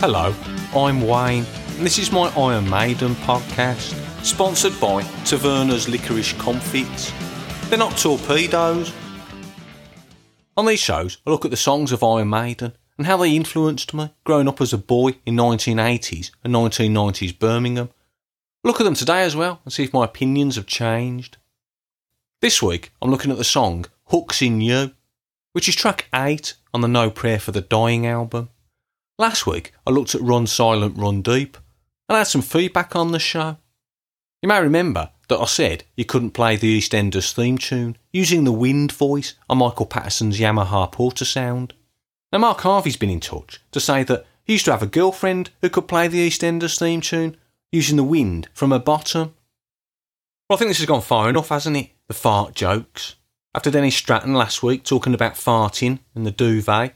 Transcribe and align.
Hello, 0.00 0.32
I'm 0.76 1.00
Wayne, 1.00 1.44
and 1.76 1.84
this 1.84 1.98
is 1.98 2.12
my 2.12 2.32
Iron 2.36 2.70
Maiden 2.70 3.16
podcast, 3.16 3.94
sponsored 4.24 4.78
by 4.80 5.02
Taveners 5.24 5.88
Licorice 5.88 6.34
Comfits. 6.34 7.12
They're 7.68 7.80
not 7.80 7.98
torpedoes. 7.98 8.92
On 10.56 10.66
these 10.66 10.78
shows, 10.78 11.18
I 11.26 11.30
look 11.30 11.44
at 11.44 11.50
the 11.50 11.56
songs 11.56 11.90
of 11.90 12.04
Iron 12.04 12.30
Maiden 12.30 12.74
and 12.96 13.08
how 13.08 13.16
they 13.16 13.34
influenced 13.34 13.92
me 13.92 14.14
growing 14.22 14.46
up 14.46 14.60
as 14.60 14.72
a 14.72 14.78
boy 14.78 15.16
in 15.26 15.34
1980s 15.34 16.30
and 16.44 16.54
1990s 16.54 17.36
Birmingham. 17.36 17.88
Look 18.62 18.80
at 18.80 18.84
them 18.84 18.94
today 18.94 19.22
as 19.22 19.34
well 19.34 19.60
and 19.64 19.72
see 19.72 19.82
if 19.82 19.92
my 19.92 20.04
opinions 20.04 20.54
have 20.54 20.66
changed. 20.66 21.38
This 22.40 22.62
week, 22.62 22.92
I'm 23.02 23.10
looking 23.10 23.32
at 23.32 23.36
the 23.36 23.42
song 23.42 23.86
Hooks 24.10 24.42
in 24.42 24.60
You, 24.60 24.92
which 25.54 25.68
is 25.68 25.74
track 25.74 26.06
8 26.14 26.54
on 26.72 26.82
the 26.82 26.88
No 26.88 27.10
Prayer 27.10 27.40
for 27.40 27.50
the 27.50 27.60
Dying 27.60 28.06
album. 28.06 28.50
Last 29.20 29.48
week, 29.48 29.72
I 29.84 29.90
looked 29.90 30.14
at 30.14 30.20
Run 30.20 30.46
Silent, 30.46 30.96
Run 30.96 31.22
Deep, 31.22 31.56
and 32.08 32.14
I 32.14 32.18
had 32.18 32.28
some 32.28 32.40
feedback 32.40 32.94
on 32.94 33.10
the 33.10 33.18
show. 33.18 33.56
You 34.42 34.48
may 34.48 34.60
remember 34.60 35.10
that 35.28 35.40
I 35.40 35.46
said 35.46 35.82
you 35.96 36.04
couldn't 36.04 36.30
play 36.30 36.54
the 36.54 36.78
EastEnders 36.78 37.32
theme 37.32 37.58
tune 37.58 37.96
using 38.12 38.44
the 38.44 38.52
wind 38.52 38.92
voice 38.92 39.34
on 39.50 39.58
Michael 39.58 39.86
Patterson's 39.86 40.38
Yamaha 40.38 40.92
PortaSound. 40.92 41.72
Now, 42.32 42.38
Mark 42.38 42.60
Harvey's 42.60 42.96
been 42.96 43.10
in 43.10 43.18
touch 43.18 43.60
to 43.72 43.80
say 43.80 44.04
that 44.04 44.24
he 44.44 44.52
used 44.52 44.66
to 44.66 44.70
have 44.70 44.84
a 44.84 44.86
girlfriend 44.86 45.50
who 45.62 45.68
could 45.68 45.88
play 45.88 46.06
the 46.06 46.28
EastEnders 46.28 46.78
theme 46.78 47.00
tune 47.00 47.36
using 47.72 47.96
the 47.96 48.04
wind 48.04 48.48
from 48.54 48.70
her 48.70 48.78
bottom. 48.78 49.34
Well, 50.48 50.56
I 50.56 50.58
think 50.60 50.70
this 50.70 50.78
has 50.78 50.86
gone 50.86 51.02
far 51.02 51.28
enough, 51.28 51.48
hasn't 51.48 51.76
it? 51.76 51.90
The 52.06 52.14
fart 52.14 52.54
jokes. 52.54 53.16
After 53.52 53.72
Dennis 53.72 53.96
Stratton 53.96 54.34
last 54.34 54.62
week 54.62 54.84
talking 54.84 55.12
about 55.12 55.34
farting 55.34 55.98
and 56.14 56.24
the 56.24 56.30
duvet, 56.30 56.94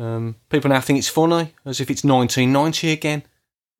um, 0.00 0.36
people 0.48 0.70
now 0.70 0.80
think 0.80 0.98
it's 0.98 1.08
funny, 1.08 1.54
as 1.66 1.80
if 1.80 1.90
it's 1.90 2.04
1990 2.04 2.90
again. 2.90 3.22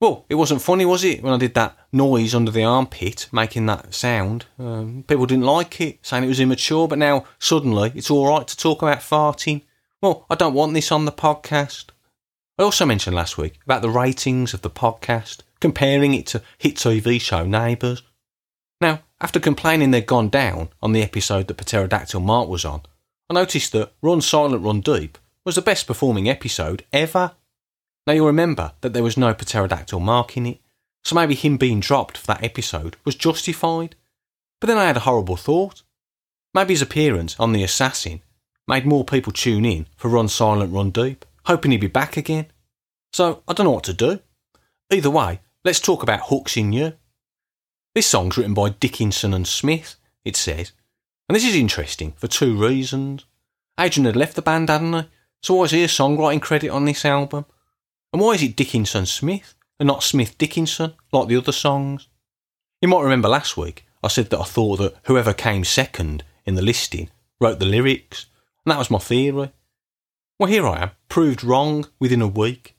Well, 0.01 0.27
it 0.29 0.35
wasn't 0.35 0.63
funny, 0.63 0.85
was 0.85 1.03
it, 1.03 1.23
when 1.23 1.33
I 1.33 1.39
did 1.39 1.55
that 1.55 1.77
noise 1.93 2.35
under 2.35 2.51
the 2.51 2.65
armpit, 2.65 3.29
making 3.33 3.67
that 3.67 3.95
sound? 3.95 4.47
Um, 4.59 5.05
people 5.07 5.27
didn't 5.27 5.45
like 5.45 5.81
it, 5.81 5.99
saying 6.03 6.25
it 6.25 6.29
was 6.29 6.41
immature, 6.41 6.89
but 6.89 6.99
now 6.99 7.25
suddenly 7.39 7.93
it's 7.95 8.11
all 8.11 8.29
right 8.29 8.47
to 8.47 8.57
talk 8.57 8.83
about 8.83 8.99
farting. 8.99 9.63
Well, 10.03 10.27
I 10.29 10.35
don't 10.35 10.55
want 10.55 10.75
this 10.75 10.93
on 10.93 11.07
the 11.07 11.13
podcast. 11.13 11.87
I 12.59 12.65
also 12.65 12.85
mentioned 12.85 13.17
last 13.17 13.39
week 13.39 13.59
about 13.65 13.81
the 13.81 13.91
ratings 13.91 14.53
of 14.53 14.61
the 14.61 14.71
podcast, 14.71 15.41
comparing 15.59 16.13
it 16.13 16.27
to 16.29 16.43
hit 16.59 16.77
TV 16.77 17.19
show 17.21 17.45
Neighbours. 17.47 18.03
Now, 18.81 19.01
after 19.23 19.41
complaining 19.41 19.91
they'd 19.91 20.07
gone 20.07 20.29
down 20.29 20.69
on 20.83 20.93
the 20.93 21.03
episode 21.03 21.49
that 21.49 21.57
Pterodactyl 21.57 22.21
Mark 22.21 22.49
was 22.49 22.67
on, 22.67 22.83
I 23.31 23.35
noticed 23.35 23.73
that 23.73 23.93
Run 24.03 24.21
Silent, 24.21 24.65
Run 24.65 24.81
Deep 24.81 25.19
was 25.45 25.55
the 25.55 25.63
best 25.63 25.87
performing 25.87 26.29
episode 26.29 26.85
ever. 26.93 27.33
Now 28.07 28.13
you'll 28.15 28.27
remember 28.27 28.73
that 28.81 28.93
there 28.93 29.03
was 29.03 29.17
no 29.17 29.33
Pterodactyl 29.33 30.01
Mark 30.01 30.37
in 30.37 30.47
it, 30.47 30.61
so 31.05 31.15
maybe 31.15 31.35
him 31.35 31.57
being 31.57 31.81
dropped 31.81 32.19
for 32.19 32.27
that 32.27 32.45
episode 32.45 32.97
was 33.05 33.15
justified. 33.15 33.97
But 34.61 34.67
then 34.67 34.79
I 34.79 34.87
had 34.87 34.97
a 34.97 35.01
horrible 35.01 35.37
thought. 35.37 35.83
Maybe 36.53 36.75
his 36.75 36.83
appearance 36.83 37.39
on 37.39 37.53
The 37.53 37.63
Assassin 37.63 38.21
made 38.69 38.85
more 38.85 39.05
people 39.05 39.33
tune 39.33 39.65
in 39.65 39.87
for 39.97 40.09
Run 40.09 40.29
Silent, 40.29 40.73
Run 40.73 40.91
Deep, 40.91 41.25
hoping 41.47 41.71
he'd 41.71 41.81
be 41.81 41.87
back 41.87 42.17
again. 42.17 42.47
So 43.13 43.43
I 43.49 43.53
don't 43.53 43.65
know 43.65 43.73
what 43.73 43.85
to 43.85 43.93
do. 43.93 44.21
Either 44.93 45.11
way, 45.11 45.41
let's 45.65 45.81
talk 45.81 46.03
about 46.03 46.27
Hooks 46.27 46.57
in 46.57 46.73
You. 46.73 46.95
This 47.95 48.07
song's 48.07 48.37
written 48.37 48.55
by 48.55 48.71
Dickinson 48.71 49.35
and 49.35 49.47
Smith, 49.47 49.97
it 50.25 50.37
says, 50.37 50.73
and 51.29 51.37
this 51.37 51.45
is 51.45 51.55
interesting 51.55 52.13
for 52.17 52.27
two 52.27 52.57
reasons. 52.57 53.25
Adrian 53.79 54.07
had 54.07 54.17
left 54.17 54.35
the 54.35 54.43
band, 54.43 54.69
hadn't 54.69 54.93
he? 54.93 55.09
So 55.43 55.55
why 55.55 55.65
is 55.65 55.71
he 55.71 55.85
a 55.85 55.89
songwriting 55.89 56.43
credit 56.43 56.71
on 56.71 56.85
this 56.85 57.05
album? 57.05 57.47
And 58.13 58.21
why 58.21 58.33
is 58.33 58.43
it 58.43 58.57
Dickinson 58.57 59.07
Smith 59.07 59.55
and 59.79 59.87
not 59.87 60.03
Smith 60.03 60.37
Dickinson 60.37 60.95
like 61.13 61.29
the 61.29 61.37
other 61.37 61.53
songs? 61.53 62.09
You 62.83 62.89
might 62.89 63.03
remember 63.03 63.29
last 63.29 63.57
week 63.57 63.87
I 64.03 64.09
said 64.09 64.31
that 64.31 64.41
I 64.41 64.45
thought 64.45 64.77
that 64.77 64.97
whoever 65.05 65.33
came 65.33 65.65
second 65.65 66.25
in 66.45 66.55
the 66.55 66.63
listing 66.63 67.11
wrote 67.41 67.59
the 67.59 67.67
lyrics, 67.67 68.27
and 68.65 68.73
that 68.73 68.79
was 68.79 68.91
my 68.91 68.99
theory. 68.99 69.53
Well, 70.39 70.51
here 70.51 70.67
I 70.67 70.83
am, 70.83 70.91
proved 71.09 71.45
wrong 71.45 71.87
within 71.99 72.23
a 72.23 72.29
week. 72.29 72.77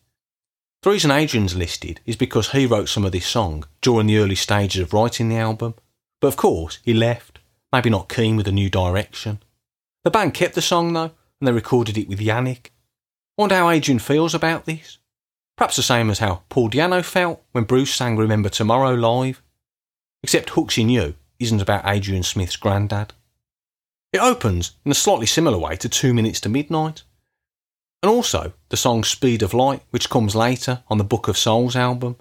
The 0.81 0.89
reason 0.89 1.11
Adrian's 1.11 1.55
listed 1.55 1.99
is 2.07 2.15
because 2.15 2.51
he 2.51 2.65
wrote 2.65 2.89
some 2.89 3.05
of 3.05 3.11
this 3.11 3.27
song 3.27 3.65
during 3.81 4.07
the 4.07 4.17
early 4.17 4.35
stages 4.35 4.81
of 4.81 4.93
writing 4.93 5.29
the 5.29 5.37
album, 5.37 5.75
but 6.19 6.27
of 6.27 6.37
course 6.37 6.79
he 6.83 6.93
left, 6.93 7.39
maybe 7.71 7.91
not 7.91 8.09
keen 8.09 8.35
with 8.35 8.47
a 8.47 8.51
new 8.51 8.69
direction. 8.69 9.39
The 10.03 10.09
band 10.09 10.33
kept 10.33 10.55
the 10.55 10.61
song 10.61 10.93
though, 10.93 11.11
and 11.41 11.47
they 11.47 11.51
recorded 11.51 11.97
it 11.97 12.07
with 12.07 12.19
Yannick. 12.19 12.67
I 13.37 13.41
wonder 13.41 13.55
how 13.55 13.69
Adrian 13.69 13.99
feels 13.99 14.33
about 14.33 14.65
this. 14.65 14.99
Perhaps 15.57 15.75
the 15.75 15.81
same 15.83 16.09
as 16.09 16.19
how 16.19 16.43
Paul 16.49 16.69
Di'Anno 16.69 17.03
felt 17.03 17.43
when 17.51 17.65
Bruce 17.65 17.93
sang 17.93 18.15
Remember 18.15 18.47
Tomorrow 18.47 18.93
live. 18.93 19.41
Except 20.23 20.51
Hooks 20.51 20.77
in 20.77 20.89
You 20.89 21.15
isn't 21.39 21.61
about 21.61 21.87
Adrian 21.87 22.23
Smith's 22.23 22.55
granddad. 22.55 23.13
It 24.13 24.19
opens 24.21 24.73
in 24.85 24.91
a 24.91 24.95
slightly 24.95 25.25
similar 25.25 25.57
way 25.57 25.75
to 25.77 25.89
Two 25.89 26.13
Minutes 26.13 26.39
to 26.41 26.49
Midnight, 26.49 27.03
and 28.03 28.09
also 28.09 28.53
the 28.69 28.77
song 28.77 29.03
Speed 29.03 29.41
of 29.41 29.53
Light, 29.53 29.81
which 29.89 30.09
comes 30.09 30.35
later 30.35 30.83
on 30.89 30.99
the 30.99 31.03
Book 31.03 31.27
of 31.27 31.37
Souls 31.37 31.75
album. 31.75 32.17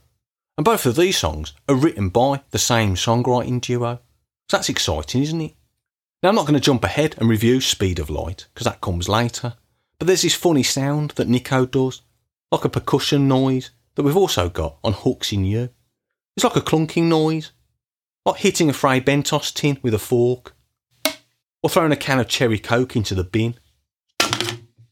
And 0.56 0.64
both 0.64 0.86
of 0.86 0.96
these 0.96 1.18
songs 1.18 1.52
are 1.68 1.74
written 1.74 2.08
by 2.08 2.42
the 2.50 2.58
same 2.58 2.94
songwriting 2.94 3.60
duo. 3.60 4.00
So 4.48 4.56
that's 4.56 4.68
exciting, 4.68 5.22
isn't 5.22 5.40
it? 5.40 5.54
Now, 6.22 6.28
I'm 6.28 6.34
not 6.34 6.44
going 6.44 6.54
to 6.54 6.60
jump 6.60 6.84
ahead 6.84 7.14
and 7.16 7.30
review 7.30 7.62
Speed 7.62 7.98
of 7.98 8.10
Light, 8.10 8.46
because 8.52 8.66
that 8.66 8.82
comes 8.82 9.08
later. 9.08 9.54
But 9.98 10.06
there's 10.06 10.20
this 10.20 10.34
funny 10.34 10.62
sound 10.62 11.12
that 11.12 11.28
Nicko 11.28 11.64
does, 11.64 12.02
like 12.52 12.66
a 12.66 12.68
percussion 12.68 13.26
noise, 13.26 13.70
that 13.94 14.02
we've 14.02 14.16
also 14.16 14.50
got 14.50 14.76
on 14.84 14.92
Hooks 14.92 15.32
in 15.32 15.46
You. 15.46 15.70
It's 16.36 16.44
like 16.44 16.56
a 16.56 16.60
clunking 16.60 17.04
noise, 17.04 17.52
like 18.26 18.36
hitting 18.36 18.68
a 18.68 18.74
Fray 18.74 19.00
Bentos 19.00 19.54
tin 19.54 19.78
with 19.82 19.94
a 19.94 19.98
fork, 19.98 20.54
or 21.62 21.70
throwing 21.70 21.92
a 21.92 21.96
can 21.96 22.20
of 22.20 22.28
cherry 22.28 22.58
coke 22.58 22.96
into 22.96 23.14
the 23.14 23.24
bin. 23.24 23.54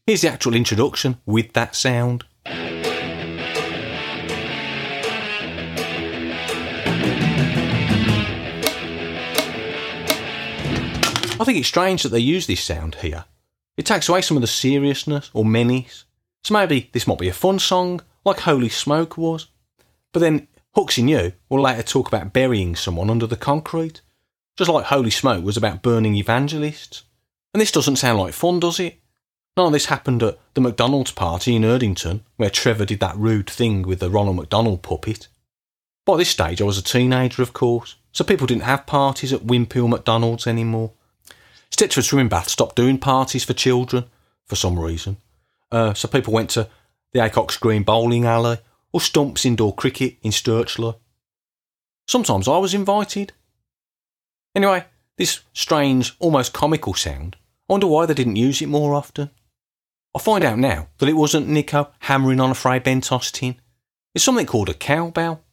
Here's 0.07 0.21
the 0.21 0.31
actual 0.31 0.55
introduction 0.55 1.19
with 1.27 1.53
that 1.53 1.75
sound. 1.75 2.23
I 11.39 11.45
think 11.45 11.57
it's 11.57 11.67
strange 11.67 12.03
that 12.03 12.09
they 12.09 12.19
use 12.19 12.47
this 12.47 12.61
sound 12.61 12.95
here. 12.95 13.25
It 13.77 13.85
takes 13.85 14.09
away 14.09 14.21
some 14.21 14.35
of 14.35 14.41
the 14.41 14.47
seriousness 14.47 15.29
or 15.33 15.45
menace. 15.45 16.03
So 16.43 16.53
maybe 16.53 16.89
this 16.91 17.07
might 17.07 17.19
be 17.19 17.29
a 17.29 17.33
fun 17.33 17.59
song, 17.59 18.01
like 18.25 18.41
Holy 18.41 18.69
Smoke 18.69 19.17
was. 19.17 19.47
But 20.11 20.19
then 20.19 20.47
Hooks 20.73 20.97
in 20.97 21.07
You 21.07 21.33
will 21.47 21.61
later 21.61 21.83
talk 21.83 22.07
about 22.07 22.33
burying 22.33 22.75
someone 22.75 23.09
under 23.09 23.25
the 23.25 23.37
concrete, 23.37 24.01
just 24.57 24.69
like 24.69 24.85
Holy 24.85 25.09
Smoke 25.09 25.43
was 25.43 25.57
about 25.57 25.81
burning 25.81 26.15
evangelists. 26.15 27.03
And 27.53 27.61
this 27.61 27.71
doesn't 27.71 27.95
sound 27.95 28.19
like 28.19 28.33
fun, 28.33 28.59
does 28.59 28.79
it? 28.79 28.99
None 29.55 29.67
of 29.67 29.73
this 29.73 29.85
happened 29.85 30.21
at 30.23 30.37
the 30.53 30.61
McDonald's 30.61 31.11
party 31.11 31.55
in 31.55 31.63
Erdington, 31.63 32.21
where 32.37 32.49
Trevor 32.49 32.85
did 32.85 32.99
that 32.99 33.17
rude 33.17 33.49
thing 33.49 33.81
with 33.81 33.99
the 33.99 34.09
Ronald 34.09 34.35
McDonald 34.35 34.81
puppet. 34.81 35.27
By 36.05 36.17
this 36.17 36.29
stage, 36.29 36.61
I 36.61 36.65
was 36.65 36.77
a 36.77 36.83
teenager, 36.83 37.41
of 37.41 37.53
course, 37.53 37.95
so 38.11 38.23
people 38.23 38.47
didn't 38.47 38.63
have 38.63 38.85
parties 38.85 39.33
at 39.33 39.45
Wimpole 39.45 39.87
McDonald's 39.87 40.47
anymore. 40.47 40.91
Stechford 41.71 42.03
Swimming 42.03 42.29
Bath 42.29 42.49
stopped 42.49 42.75
doing 42.75 42.97
parties 42.97 43.43
for 43.43 43.53
children 43.53 44.05
for 44.45 44.55
some 44.55 44.79
reason, 44.79 45.17
uh, 45.71 45.93
so 45.93 46.07
people 46.07 46.33
went 46.33 46.49
to 46.51 46.67
the 47.13 47.19
Acocks 47.19 47.59
Green 47.59 47.83
Bowling 47.83 48.25
Alley 48.25 48.57
or 48.91 49.01
Stumps 49.01 49.45
Indoor 49.45 49.73
Cricket 49.73 50.17
in 50.21 50.31
Stirchley. 50.31 50.95
Sometimes 52.07 52.47
I 52.47 52.57
was 52.57 52.73
invited. 52.73 53.33
Anyway, 54.55 54.85
this 55.17 55.41
strange, 55.53 56.15
almost 56.19 56.53
comical 56.53 56.93
sound, 56.93 57.35
I 57.69 57.73
wonder 57.73 57.87
why 57.87 58.07
they 58.07 58.15
didn't 58.15 58.35
use 58.35 58.61
it 58.61 58.67
more 58.67 58.95
often. 58.95 59.29
I 60.15 60.19
find 60.19 60.43
out 60.43 60.57
now 60.57 60.87
that 60.97 61.09
it 61.09 61.13
wasn't 61.13 61.47
Nicko 61.47 61.91
hammering 61.99 62.39
on 62.39 62.49
a 62.49 62.55
Fray 62.55 62.79
Bentos 62.79 63.31
tin. 63.31 63.57
It's 64.15 64.23
something 64.23 64.47
called 64.47 64.69
a 64.69 64.73
cowbell. 64.73 65.43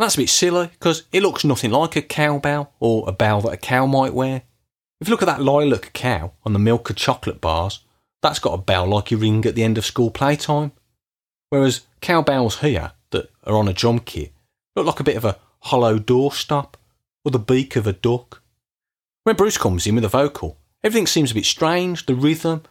That's 0.00 0.16
a 0.16 0.18
bit 0.18 0.28
silly 0.30 0.66
because 0.66 1.04
it 1.12 1.22
looks 1.22 1.44
nothing 1.44 1.70
like 1.70 1.94
a 1.94 2.02
cowbell 2.02 2.72
or 2.80 3.04
a 3.08 3.12
bell 3.12 3.40
that 3.42 3.52
a 3.52 3.56
cow 3.56 3.86
might 3.86 4.12
wear. 4.12 4.42
If 5.04 5.08
you 5.08 5.12
look 5.12 5.22
at 5.22 5.26
that 5.26 5.42
lilac 5.42 5.92
cow 5.92 6.32
on 6.46 6.54
the 6.54 6.58
Milka 6.58 6.94
chocolate 6.94 7.38
bars, 7.38 7.80
that's 8.22 8.38
got 8.38 8.54
a 8.54 8.62
bell 8.62 8.86
like 8.86 9.10
you 9.10 9.18
ring 9.18 9.44
at 9.44 9.54
the 9.54 9.62
end 9.62 9.76
of 9.76 9.84
school 9.84 10.10
playtime. 10.10 10.72
Whereas 11.50 11.82
cowbells 12.00 12.60
here 12.60 12.92
that 13.10 13.30
are 13.44 13.54
on 13.54 13.68
a 13.68 13.74
drum 13.74 13.98
kit 13.98 14.32
look 14.74 14.86
like 14.86 15.00
a 15.00 15.04
bit 15.04 15.18
of 15.18 15.26
a 15.26 15.36
hollow 15.58 15.98
doorstop 15.98 16.76
or 17.22 17.32
the 17.32 17.38
beak 17.38 17.76
of 17.76 17.86
a 17.86 17.92
duck. 17.92 18.40
When 19.24 19.36
Bruce 19.36 19.58
comes 19.58 19.86
in 19.86 19.94
with 19.94 20.06
a 20.06 20.08
vocal, 20.08 20.56
everything 20.82 21.06
seems 21.06 21.32
a 21.32 21.34
bit 21.34 21.44
strange, 21.44 22.06
the 22.06 22.14
rhythm, 22.14 22.62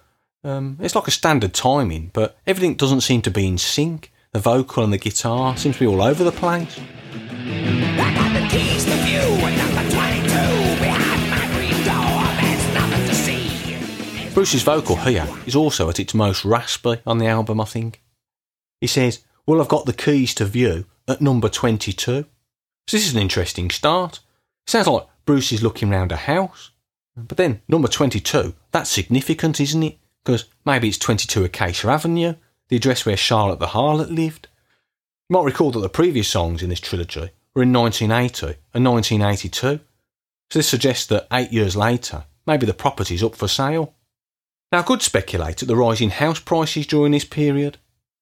um, 0.44 0.80
it's 0.82 0.96
like 0.96 1.08
a 1.08 1.12
standard 1.12 1.54
timing, 1.54 2.10
but 2.14 2.36
everything 2.48 2.74
doesn't 2.74 3.02
seem 3.02 3.22
to 3.22 3.30
be 3.30 3.46
in 3.46 3.60
sync. 3.60 4.12
The 4.32 4.40
vocal 4.40 4.84
and 4.84 4.92
the 4.92 4.98
guitar 4.98 5.56
seems 5.56 5.76
to 5.76 5.82
be 5.82 5.86
all 5.86 6.02
over 6.02 6.24
the 6.24 6.32
place. 6.32 6.80
Bruce's 14.34 14.64
vocal 14.64 14.96
here 14.96 15.28
is 15.46 15.56
also 15.56 15.90
at 15.90 16.00
its 16.00 16.16
most 16.16 16.44
raspy 16.44 16.98
on 17.06 17.20
the 17.20 17.28
album, 17.28 17.62
I 17.62 17.66
think. 17.66 18.02
He 18.82 18.88
says, 18.88 19.24
Well, 19.46 19.62
I've 19.62 19.68
got 19.68 19.86
the 19.86 19.94
keys 19.94 20.34
to 20.36 20.46
view 20.46 20.86
at 21.08 21.22
number 21.22 21.50
22. 21.50 22.24
So 22.24 22.26
this 22.90 23.08
is 23.08 23.14
an 23.14 23.22
interesting 23.22 23.70
start. 23.70 24.22
Sounds 24.66 24.88
like 24.88 25.06
Bruce 25.26 25.52
is 25.52 25.62
looking 25.62 25.92
round 25.92 26.12
a 26.12 26.16
house. 26.16 26.72
But 27.16 27.38
then, 27.38 27.62
number 27.68 27.88
22, 27.88 28.56
that's 28.72 28.90
significant, 28.90 29.60
isn't 29.60 29.84
it? 29.84 30.00
Because 30.26 30.46
maybe 30.66 30.88
it's 30.88 30.98
22 30.98 31.44
Acacia 31.44 31.90
Avenue, 31.90 32.34
the 32.70 32.78
address 32.78 33.06
where 33.06 33.16
Charlotte 33.16 33.60
the 33.60 33.68
Harlot 33.68 34.10
lived. 34.10 34.48
You 35.30 35.36
might 35.36 35.46
recall 35.46 35.70
that 35.72 35.80
the 35.80 35.90
previous 35.90 36.28
songs 36.28 36.64
in 36.64 36.70
this 36.70 36.80
trilogy 36.80 37.30
were 37.54 37.62
in 37.62 37.72
1980 37.72 38.60
and 38.74 38.84
1982. 38.84 39.80
So 40.50 40.60
this 40.60 40.68
suggests 40.68 41.06
that 41.08 41.28
eight 41.32 41.52
years 41.52 41.76
later, 41.76 42.26
maybe 42.48 42.66
the 42.66 42.74
property's 42.74 43.24
up 43.24 43.36
for 43.36 43.48
sale. 43.48 43.94
Now, 44.74 44.80
I 44.80 44.82
could 44.82 45.04
speculate 45.04 45.62
at 45.62 45.68
the 45.68 45.76
rise 45.76 46.02
in 46.02 46.10
house 46.10 46.40
prices 46.40 46.88
during 46.88 47.12
this 47.12 47.26
period, 47.26 47.78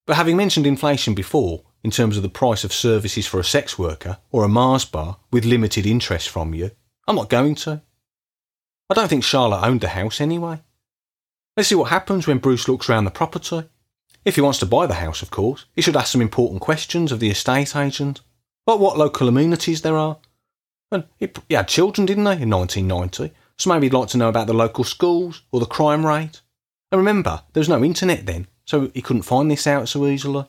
but 0.06 0.16
having 0.16 0.36
mentioned 0.36 0.66
inflation 0.66 1.14
before, 1.14 1.62
in 1.82 1.90
terms 1.90 2.18
of 2.18 2.22
the 2.22 2.28
price 2.28 2.62
of 2.62 2.74
services 2.74 3.26
for 3.26 3.40
a 3.40 3.44
sex 3.44 3.78
worker 3.78 4.18
or 4.30 4.44
a 4.44 4.48
Mars 4.48 4.84
bar 4.84 5.16
with 5.30 5.46
limited 5.46 5.86
interest 5.86 6.28
from 6.28 6.52
you, 6.52 6.70
I'm 7.08 7.16
not 7.16 7.30
going 7.30 7.54
to. 7.54 7.80
I 8.90 8.94
don't 8.94 9.08
think 9.08 9.24
Charlotte 9.24 9.66
owned 9.66 9.80
the 9.80 9.88
house 9.88 10.20
anyway. 10.20 10.60
Let's 11.56 11.70
see 11.70 11.74
what 11.74 11.88
happens 11.88 12.26
when 12.26 12.36
Bruce 12.36 12.68
looks 12.68 12.86
round 12.86 13.06
the 13.06 13.10
property. 13.10 13.62
If 14.26 14.34
he 14.34 14.42
wants 14.42 14.58
to 14.58 14.66
buy 14.66 14.86
the 14.86 14.94
house, 14.94 15.22
of 15.22 15.30
course, 15.30 15.64
he 15.74 15.80
should 15.80 15.96
ask 15.96 16.12
some 16.12 16.20
important 16.20 16.60
questions 16.60 17.12
of 17.12 17.18
the 17.18 17.30
estate 17.30 17.74
agent, 17.74 18.20
like 18.66 18.78
what 18.78 18.98
local 18.98 19.26
amenities 19.26 19.80
there 19.80 19.96
are. 19.96 20.18
And 20.90 21.04
he, 21.16 21.30
he 21.48 21.54
had 21.54 21.68
children, 21.68 22.04
didn't 22.04 22.24
they, 22.24 22.42
in 22.42 22.50
1990, 22.50 23.34
so 23.56 23.70
maybe 23.70 23.86
he'd 23.86 23.94
like 23.94 24.08
to 24.08 24.18
know 24.18 24.28
about 24.28 24.46
the 24.46 24.54
local 24.54 24.84
schools 24.84 25.42
or 25.52 25.60
the 25.60 25.66
crime 25.66 26.04
rate. 26.04 26.41
And 26.92 26.98
remember, 26.98 27.42
there 27.52 27.60
was 27.62 27.70
no 27.70 27.82
internet 27.82 28.26
then, 28.26 28.46
so 28.66 28.90
he 28.92 29.00
couldn't 29.00 29.22
find 29.22 29.50
this 29.50 29.66
out 29.66 29.88
so 29.88 30.06
easily. 30.06 30.44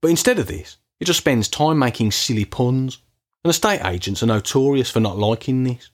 But 0.00 0.10
instead 0.10 0.38
of 0.38 0.46
this, 0.46 0.78
he 1.00 1.04
just 1.04 1.18
spends 1.18 1.48
time 1.48 1.76
making 1.78 2.12
silly 2.12 2.44
puns, 2.44 2.98
and 3.42 3.50
estate 3.50 3.84
agents 3.84 4.22
are 4.22 4.26
notorious 4.26 4.90
for 4.90 5.00
not 5.00 5.18
liking 5.18 5.64
this. 5.64 5.90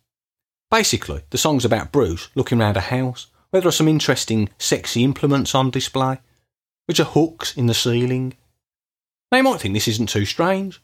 Basically, 0.71 1.23
the 1.31 1.39
song's 1.39 1.65
about 1.65 1.91
Bruce 1.91 2.29
looking 2.35 2.59
round 2.59 2.77
a 2.77 2.81
house 2.81 3.29
where 3.49 3.63
there 3.63 3.69
are 3.69 3.73
some 3.73 3.89
interesting, 3.89 4.51
sexy 4.59 5.03
implements 5.03 5.55
on 5.55 5.71
display, 5.71 6.19
which 6.85 7.01
are 7.01 7.05
hooks 7.05 7.57
in 7.57 7.67
the 7.67 7.75
ceiling. 7.75 8.35
Now, 9.33 9.39
you 9.39 9.45
might 9.45 9.61
think 9.61 9.73
this 9.73 9.89
isn't 9.89 10.11
too 10.11 10.27
strange. 10.27 10.83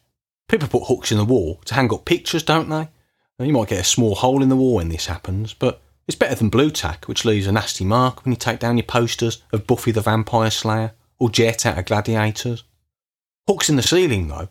People 0.48 0.68
put 0.68 0.86
hooks 0.86 1.12
in 1.12 1.18
the 1.18 1.24
wall 1.24 1.60
to 1.66 1.74
hang 1.74 1.92
up 1.92 2.06
pictures, 2.06 2.42
don't 2.42 2.70
they? 2.70 2.88
And 3.38 3.48
you 3.48 3.52
might 3.52 3.68
get 3.68 3.80
a 3.80 3.84
small 3.84 4.14
hole 4.14 4.42
in 4.42 4.48
the 4.48 4.56
wall 4.56 4.76
when 4.76 4.88
this 4.88 5.06
happens, 5.06 5.52
but 5.52 5.82
it's 6.12 6.18
better 6.18 6.34
than 6.34 6.50
blue 6.50 6.70
tack, 6.70 7.06
which 7.06 7.24
leaves 7.24 7.46
a 7.46 7.52
nasty 7.52 7.86
mark 7.86 8.22
when 8.22 8.32
you 8.32 8.36
take 8.36 8.58
down 8.58 8.76
your 8.76 8.84
posters 8.84 9.42
of 9.50 9.66
Buffy 9.66 9.92
the 9.92 10.02
Vampire 10.02 10.50
Slayer 10.50 10.92
or 11.18 11.30
Jet 11.30 11.64
out 11.64 11.78
of 11.78 11.86
Gladiators. 11.86 12.64
Hooks 13.48 13.70
in 13.70 13.76
the 13.76 13.82
ceiling, 13.82 14.28
though. 14.28 14.50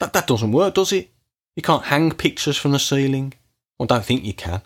That, 0.00 0.12
that 0.14 0.26
doesn't 0.26 0.50
work, 0.50 0.74
does 0.74 0.92
it? 0.92 1.12
You 1.54 1.62
can't 1.62 1.84
hang 1.84 2.10
pictures 2.10 2.56
from 2.56 2.72
the 2.72 2.80
ceiling. 2.80 3.34
I 3.78 3.84
don't 3.84 4.04
think 4.04 4.24
you 4.24 4.34
can. 4.34 4.62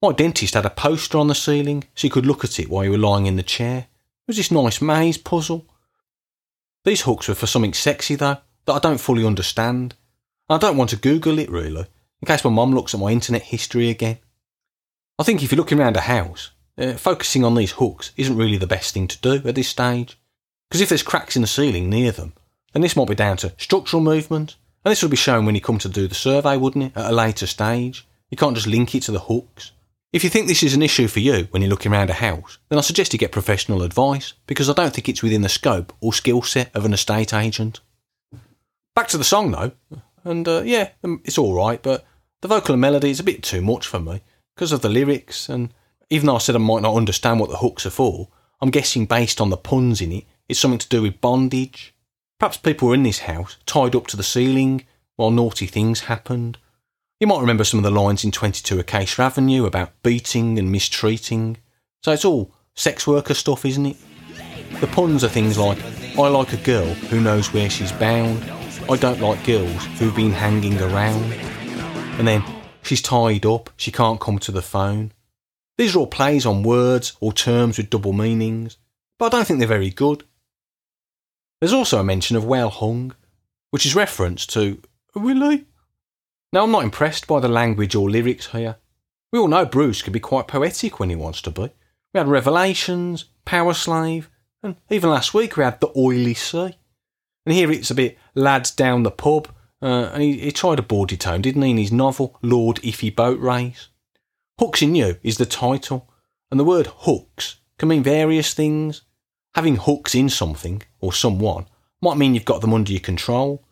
My 0.00 0.12
dentist 0.12 0.54
had 0.54 0.66
a 0.66 0.70
poster 0.70 1.18
on 1.18 1.26
the 1.26 1.34
ceiling 1.34 1.82
so 1.96 2.06
you 2.06 2.12
could 2.12 2.26
look 2.26 2.44
at 2.44 2.60
it 2.60 2.70
while 2.70 2.84
you 2.84 2.92
were 2.92 2.98
lying 2.98 3.26
in 3.26 3.34
the 3.34 3.42
chair. 3.42 3.78
It 3.78 4.28
was 4.28 4.36
this 4.36 4.52
nice 4.52 4.80
maze 4.80 5.18
puzzle. 5.18 5.66
These 6.84 7.02
hooks 7.02 7.26
were 7.26 7.34
for 7.34 7.48
something 7.48 7.74
sexy, 7.74 8.14
though, 8.14 8.36
that 8.66 8.72
I 8.72 8.78
don't 8.78 9.00
fully 9.00 9.26
understand. 9.26 9.96
I 10.48 10.58
don't 10.58 10.76
want 10.76 10.90
to 10.90 10.96
Google 10.96 11.40
it, 11.40 11.50
really, 11.50 11.86
in 12.22 12.26
case 12.26 12.44
my 12.44 12.50
mum 12.50 12.72
looks 12.72 12.94
at 12.94 13.00
my 13.00 13.10
internet 13.10 13.42
history 13.42 13.90
again. 13.90 14.18
I 15.18 15.22
think 15.22 15.42
if 15.42 15.50
you're 15.50 15.56
looking 15.56 15.80
around 15.80 15.96
a 15.96 16.02
house, 16.02 16.50
uh, 16.76 16.92
focusing 16.92 17.42
on 17.42 17.54
these 17.54 17.72
hooks 17.72 18.12
isn't 18.18 18.36
really 18.36 18.58
the 18.58 18.66
best 18.66 18.92
thing 18.92 19.08
to 19.08 19.18
do 19.20 19.48
at 19.48 19.54
this 19.54 19.68
stage. 19.68 20.18
Because 20.68 20.82
if 20.82 20.90
there's 20.90 21.02
cracks 21.02 21.36
in 21.36 21.42
the 21.42 21.48
ceiling 21.48 21.88
near 21.88 22.12
them, 22.12 22.34
then 22.72 22.82
this 22.82 22.96
might 22.96 23.08
be 23.08 23.14
down 23.14 23.38
to 23.38 23.54
structural 23.56 24.02
movement, 24.02 24.56
and 24.84 24.92
this 24.92 25.02
will 25.02 25.08
be 25.08 25.16
shown 25.16 25.46
when 25.46 25.54
you 25.54 25.60
come 25.60 25.78
to 25.78 25.88
do 25.88 26.06
the 26.06 26.14
survey, 26.14 26.58
wouldn't 26.58 26.84
it, 26.84 26.96
at 26.96 27.10
a 27.10 27.14
later 27.14 27.46
stage? 27.46 28.06
You 28.30 28.36
can't 28.36 28.54
just 28.54 28.66
link 28.66 28.94
it 28.94 29.04
to 29.04 29.12
the 29.12 29.20
hooks. 29.20 29.72
If 30.12 30.22
you 30.22 30.28
think 30.28 30.48
this 30.48 30.62
is 30.62 30.74
an 30.74 30.82
issue 30.82 31.08
for 31.08 31.20
you 31.20 31.48
when 31.50 31.62
you're 31.62 31.70
looking 31.70 31.92
around 31.92 32.10
a 32.10 32.14
house, 32.14 32.58
then 32.68 32.78
I 32.78 32.82
suggest 32.82 33.12
you 33.14 33.18
get 33.18 33.32
professional 33.32 33.82
advice, 33.82 34.34
because 34.46 34.68
I 34.68 34.74
don't 34.74 34.92
think 34.92 35.08
it's 35.08 35.22
within 35.22 35.42
the 35.42 35.48
scope 35.48 35.94
or 36.02 36.12
skill 36.12 36.42
set 36.42 36.74
of 36.76 36.84
an 36.84 36.92
estate 36.92 37.32
agent. 37.32 37.80
Back 38.94 39.08
to 39.08 39.18
the 39.18 39.24
song 39.24 39.50
though, 39.50 39.72
and 40.24 40.46
uh, 40.46 40.62
yeah, 40.62 40.90
um, 41.02 41.22
it's 41.24 41.38
alright, 41.38 41.82
but 41.82 42.04
the 42.42 42.48
vocal 42.48 42.74
and 42.74 42.80
melody 42.82 43.10
is 43.10 43.20
a 43.20 43.24
bit 43.24 43.42
too 43.42 43.62
much 43.62 43.86
for 43.86 43.98
me 43.98 44.20
because 44.56 44.72
of 44.72 44.80
the 44.80 44.88
lyrics, 44.88 45.50
and 45.50 45.72
even 46.08 46.26
though 46.26 46.36
I 46.36 46.38
said 46.38 46.56
I 46.56 46.58
might 46.58 46.82
not 46.82 46.96
understand 46.96 47.38
what 47.38 47.50
the 47.50 47.58
hooks 47.58 47.84
are 47.84 47.90
for, 47.90 48.28
I'm 48.62 48.70
guessing 48.70 49.04
based 49.04 49.38
on 49.38 49.50
the 49.50 49.56
puns 49.56 50.00
in 50.00 50.10
it, 50.10 50.24
it's 50.48 50.58
something 50.58 50.78
to 50.78 50.88
do 50.88 51.02
with 51.02 51.20
bondage. 51.20 51.94
Perhaps 52.38 52.56
people 52.58 52.88
were 52.88 52.94
in 52.94 53.02
this 53.02 53.20
house, 53.20 53.58
tied 53.66 53.94
up 53.94 54.06
to 54.08 54.16
the 54.16 54.22
ceiling, 54.22 54.86
while 55.16 55.30
naughty 55.30 55.66
things 55.66 56.00
happened. 56.00 56.56
You 57.20 57.26
might 57.26 57.40
remember 57.40 57.64
some 57.64 57.78
of 57.78 57.84
the 57.84 57.90
lines 57.90 58.24
in 58.24 58.32
22 58.32 58.80
Acacia 58.80 59.22
Avenue 59.22 59.66
about 59.66 60.02
beating 60.02 60.58
and 60.58 60.72
mistreating. 60.72 61.58
So 62.02 62.12
it's 62.12 62.24
all 62.24 62.50
sex 62.74 63.06
worker 63.06 63.34
stuff, 63.34 63.66
isn't 63.66 63.86
it? 63.86 63.96
The 64.80 64.86
puns 64.86 65.22
are 65.22 65.28
things 65.28 65.58
like, 65.58 65.78
I 66.18 66.28
like 66.28 66.54
a 66.54 66.58
girl 66.58 66.86
who 66.86 67.20
knows 67.20 67.52
where 67.52 67.68
she's 67.68 67.92
bound. 67.92 68.42
I 68.88 68.96
don't 68.96 69.20
like 69.20 69.44
girls 69.44 69.84
who've 69.98 70.16
been 70.16 70.32
hanging 70.32 70.80
around. 70.80 71.32
And 72.18 72.26
then, 72.26 72.42
she's 72.86 73.02
tied 73.02 73.44
up, 73.44 73.70
she 73.76 73.92
can't 73.92 74.20
come 74.20 74.38
to 74.40 74.52
the 74.52 74.62
phone. 74.62 75.12
These 75.78 75.94
are 75.94 76.00
all 76.00 76.06
plays 76.06 76.46
on 76.46 76.62
words 76.62 77.16
or 77.20 77.32
terms 77.32 77.76
with 77.76 77.90
double 77.90 78.12
meanings, 78.12 78.78
but 79.18 79.26
I 79.26 79.28
don't 79.30 79.46
think 79.46 79.58
they're 79.58 79.68
very 79.68 79.90
good. 79.90 80.24
There's 81.60 81.72
also 81.72 81.98
a 81.98 82.04
mention 82.04 82.36
of 82.36 82.44
well 82.44 82.70
hung, 82.70 83.14
which 83.70 83.86
is 83.86 83.94
reference 83.94 84.46
to 84.48 84.80
Willie. 85.14 85.66
Now, 86.52 86.64
I'm 86.64 86.70
not 86.70 86.84
impressed 86.84 87.26
by 87.26 87.40
the 87.40 87.48
language 87.48 87.94
or 87.94 88.08
lyrics 88.08 88.48
here. 88.48 88.76
We 89.32 89.38
all 89.38 89.48
know 89.48 89.66
Bruce 89.66 90.02
can 90.02 90.12
be 90.12 90.20
quite 90.20 90.48
poetic 90.48 90.98
when 90.98 91.10
he 91.10 91.16
wants 91.16 91.42
to 91.42 91.50
be. 91.50 91.70
We 92.14 92.18
had 92.18 92.28
Revelations, 92.28 93.26
Power 93.44 93.74
Slave, 93.74 94.30
and 94.62 94.76
even 94.88 95.10
last 95.10 95.34
week 95.34 95.56
we 95.56 95.64
had 95.64 95.80
The 95.80 95.92
Oily 95.96 96.34
Sea. 96.34 96.76
And 97.44 97.54
here 97.54 97.70
it's 97.70 97.90
a 97.90 97.94
bit 97.94 98.18
lads 98.34 98.70
down 98.70 99.02
the 99.02 99.10
pub, 99.10 99.48
uh, 99.82 100.10
and 100.12 100.22
he, 100.22 100.38
he 100.38 100.52
tried 100.52 100.78
a 100.78 100.82
bawdy 100.82 101.16
tone, 101.16 101.42
didn't 101.42 101.62
he, 101.62 101.70
in 101.70 101.78
his 101.78 101.92
novel 101.92 102.38
Lord 102.42 102.76
Iffy 102.76 103.14
Boat 103.14 103.38
Race. 103.40 103.88
Hooks 104.58 104.82
in 104.82 104.94
You 104.94 105.18
is 105.22 105.36
the 105.36 105.46
title, 105.46 106.08
and 106.50 106.58
the 106.58 106.64
word 106.64 106.86
hooks 106.86 107.56
can 107.78 107.88
mean 107.88 108.02
various 108.02 108.54
things. 108.54 109.02
Having 109.54 109.76
hooks 109.76 110.14
in 110.14 110.28
something, 110.28 110.82
or 111.00 111.12
someone, 111.12 111.66
might 112.02 112.16
mean 112.16 112.34
you've 112.34 112.44
got 112.44 112.60
them 112.60 112.74
under 112.74 112.92
your 112.92 113.00
control, 113.00 113.62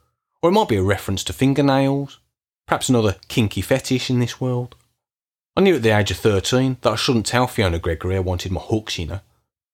or 0.42 0.50
it 0.50 0.54
might 0.54 0.68
be 0.68 0.76
a 0.76 0.82
reference 0.82 1.24
to 1.24 1.32
fingernails, 1.32 2.20
perhaps 2.66 2.88
another 2.88 3.16
kinky 3.28 3.60
fetish 3.60 4.10
in 4.10 4.18
this 4.18 4.40
world. 4.40 4.76
I 5.56 5.60
knew 5.60 5.76
at 5.76 5.82
the 5.82 5.96
age 5.96 6.10
of 6.10 6.16
13 6.16 6.78
that 6.82 6.92
I 6.92 6.96
shouldn't 6.96 7.26
tell 7.26 7.46
Fiona 7.46 7.78
Gregory 7.78 8.16
I 8.16 8.20
wanted 8.20 8.52
my 8.52 8.60
hooks 8.60 8.98
in 8.98 9.08
her, 9.08 9.22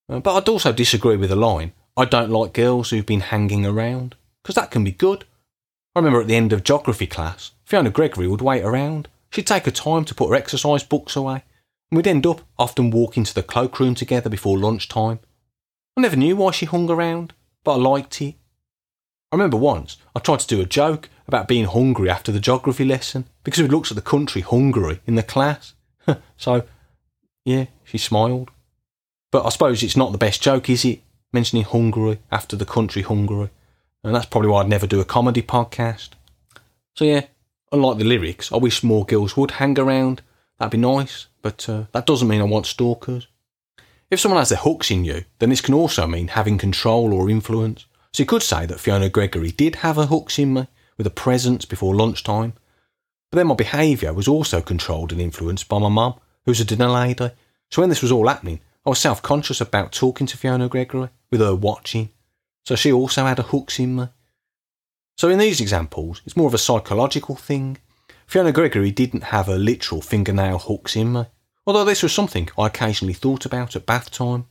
uh, 0.09 0.21
but 0.21 0.37
I'd 0.37 0.49
also 0.49 0.73
disagree 0.73 1.17
with 1.17 1.31
the 1.31 1.37
line, 1.37 1.73
I 1.97 2.05
don't 2.05 2.31
like 2.31 2.53
girls 2.53 2.91
who've 2.91 3.07
been 3.07 3.21
hanging 3.21 3.65
around, 3.65 4.17
because 4.43 4.57
that 4.57 4.71
can 4.71 4.85
be 4.85 4.93
good. 4.93 5.25
I 5.95 5.99
remember 5.99 6.21
at 6.21 6.29
the 6.29 6.37
end 6.37 6.53
of 6.53 6.65
geography 6.65 7.07
class, 7.07 7.53
Fiona 7.65 7.91
Gregory 7.91 8.29
would 8.29 8.43
wait 8.43 8.63
around. 8.63 9.09
She'd 9.31 9.47
take 9.47 9.65
her 9.65 9.71
time 9.71 10.05
to 10.05 10.15
put 10.15 10.29
her 10.29 10.35
exercise 10.35 10.83
books 10.85 11.17
away, 11.17 11.45
and 11.91 11.97
we'd 11.97 12.07
end 12.07 12.27
up 12.27 12.43
often 12.59 12.91
walking 12.91 13.25
to 13.25 13.35
the 13.35 13.43
cloakroom 13.43 13.95
together 13.95 14.31
before 14.31 14.59
lunchtime 14.59 15.21
I 15.97 16.03
never 16.03 16.17
knew 16.17 16.37
why 16.37 16.53
she 16.53 16.67
hung 16.67 16.89
around, 16.89 17.35
but 17.65 17.75
I 17.75 17.77
liked 17.77 18.23
it. 18.23 18.37
I 19.33 19.37
remember 19.37 19.57
once 19.57 19.99
I 20.17 20.21
tried 20.21 20.41
to 20.41 20.47
do 20.47 20.61
a 20.61 20.67
joke 20.67 21.09
about 21.29 21.49
being 21.49 21.67
hungry 21.67 22.09
after 22.09 22.33
the 22.33 22.41
geography 22.41 22.85
lesson 22.85 23.27
because 23.45 23.63
we 23.63 23.69
looked 23.69 23.91
at 23.91 23.97
the 23.97 24.03
country 24.03 24.41
Hungary 24.41 25.01
in 25.07 25.17
the 25.17 25.23
class. 25.23 25.75
so, 26.37 26.63
yeah, 27.45 27.67
she 27.85 27.99
smiled. 27.99 28.51
But 29.31 29.45
I 29.45 29.51
suppose 29.51 29.83
it's 29.83 29.97
not 29.97 30.13
the 30.13 30.19
best 30.19 30.43
joke, 30.43 30.71
is 30.71 30.85
it? 30.85 31.03
Mentioning 31.33 31.65
Hungary 31.65 32.19
after 32.33 32.57
the 32.57 32.65
country 32.65 33.03
Hungary. 33.03 33.51
And 34.03 34.15
that's 34.15 34.27
probably 34.27 34.49
why 34.49 34.63
I'd 34.63 34.69
never 34.69 34.87
do 34.87 35.01
a 35.01 35.05
comedy 35.05 35.43
podcast. 35.43 36.11
So, 36.95 37.05
yeah, 37.05 37.27
unlike 37.73 37.99
the 37.99 38.05
lyrics, 38.05 38.51
I 38.53 38.57
wish 38.57 38.83
more 38.83 39.05
girls 39.05 39.37
would 39.37 39.53
hang 39.53 39.79
around. 39.79 40.23
That'd 40.59 40.73
be 40.73 40.79
nice, 40.79 41.27
but 41.43 41.69
uh, 41.69 41.85
that 41.93 42.07
doesn't 42.07 42.29
mean 42.29 42.41
I 42.41 42.45
want 42.45 42.67
stalkers. 42.67 43.29
If 44.11 44.21
someone 44.21 44.41
has 44.41 44.49
their 44.49 44.59
hooks 44.59 44.91
in 44.91 45.05
you, 45.05 45.25
then 45.39 45.51
this 45.51 45.61
can 45.61 45.75
also 45.75 46.07
mean 46.07 46.29
having 46.29 46.59
control 46.59 47.13
or 47.13 47.31
influence. 47.31 47.87
So 48.13 48.23
you 48.23 48.27
could 48.27 48.43
say 48.43 48.67
that 48.67 48.81
Fiona 48.81 49.09
Gregory 49.09 49.53
did 49.53 49.77
have 49.77 49.97
her 49.97 50.07
hooks 50.07 50.39
in 50.39 50.53
me 50.53 50.67
with 50.99 51.07
a 51.07 51.11
presence 51.11 51.65
before 51.65 51.95
lunchtime. 51.95 52.55
But 53.31 53.37
then 53.37 53.47
my 53.47 53.55
behaviour 53.55 54.13
was 54.13 54.27
also 54.27 54.61
controlled 54.61 55.13
and 55.13 55.21
influenced 55.21 55.69
by 55.69 55.79
my 55.79 55.89
mum, 55.89 56.15
who 56.45 56.51
was 56.51 56.61
a 56.61 56.65
dinner 56.65 56.89
lady. 56.89 57.31
So 57.71 57.81
when 57.83 57.89
this 57.89 58.03
was 58.03 58.11
all 58.11 58.27
happening, 58.27 58.61
I 58.85 58.91
was 58.91 58.99
self 58.99 59.23
conscious 59.23 59.61
about 59.61 59.93
talking 59.93 60.27
to 60.27 60.37
Fiona 60.37 60.69
Gregory, 60.69 61.11
with 61.31 61.41
her 61.41 61.55
watching. 61.55 62.11
So 62.65 62.75
she 62.77 62.93
also 62.93 63.25
had 63.25 63.39
her 63.39 63.45
hooks 63.45 63.79
in 63.79 63.97
me. 63.97 64.09
So 65.17 65.29
in 65.29 65.39
these 65.39 65.61
examples, 65.61 66.23
it's 66.25 66.37
more 66.37 66.47
of 66.47 66.55
a 66.55 66.59
psychological 66.59 67.37
thing. 67.37 67.79
Fiona 68.27 68.53
Gregory 68.53 68.91
didn't 68.91 69.25
have 69.25 69.47
her 69.47 69.59
literal 69.59 70.01
fingernail 70.01 70.59
hooks 70.59 70.97
in 70.97 71.13
me 71.13 71.27
although 71.67 71.85
this 71.85 72.03
was 72.03 72.13
something 72.13 72.49
I 72.59 72.67
occasionally 72.67 73.15
thought 73.15 73.47
about 73.47 73.77
at 73.77 73.87
bath 73.87 74.11
time. 74.11 74.47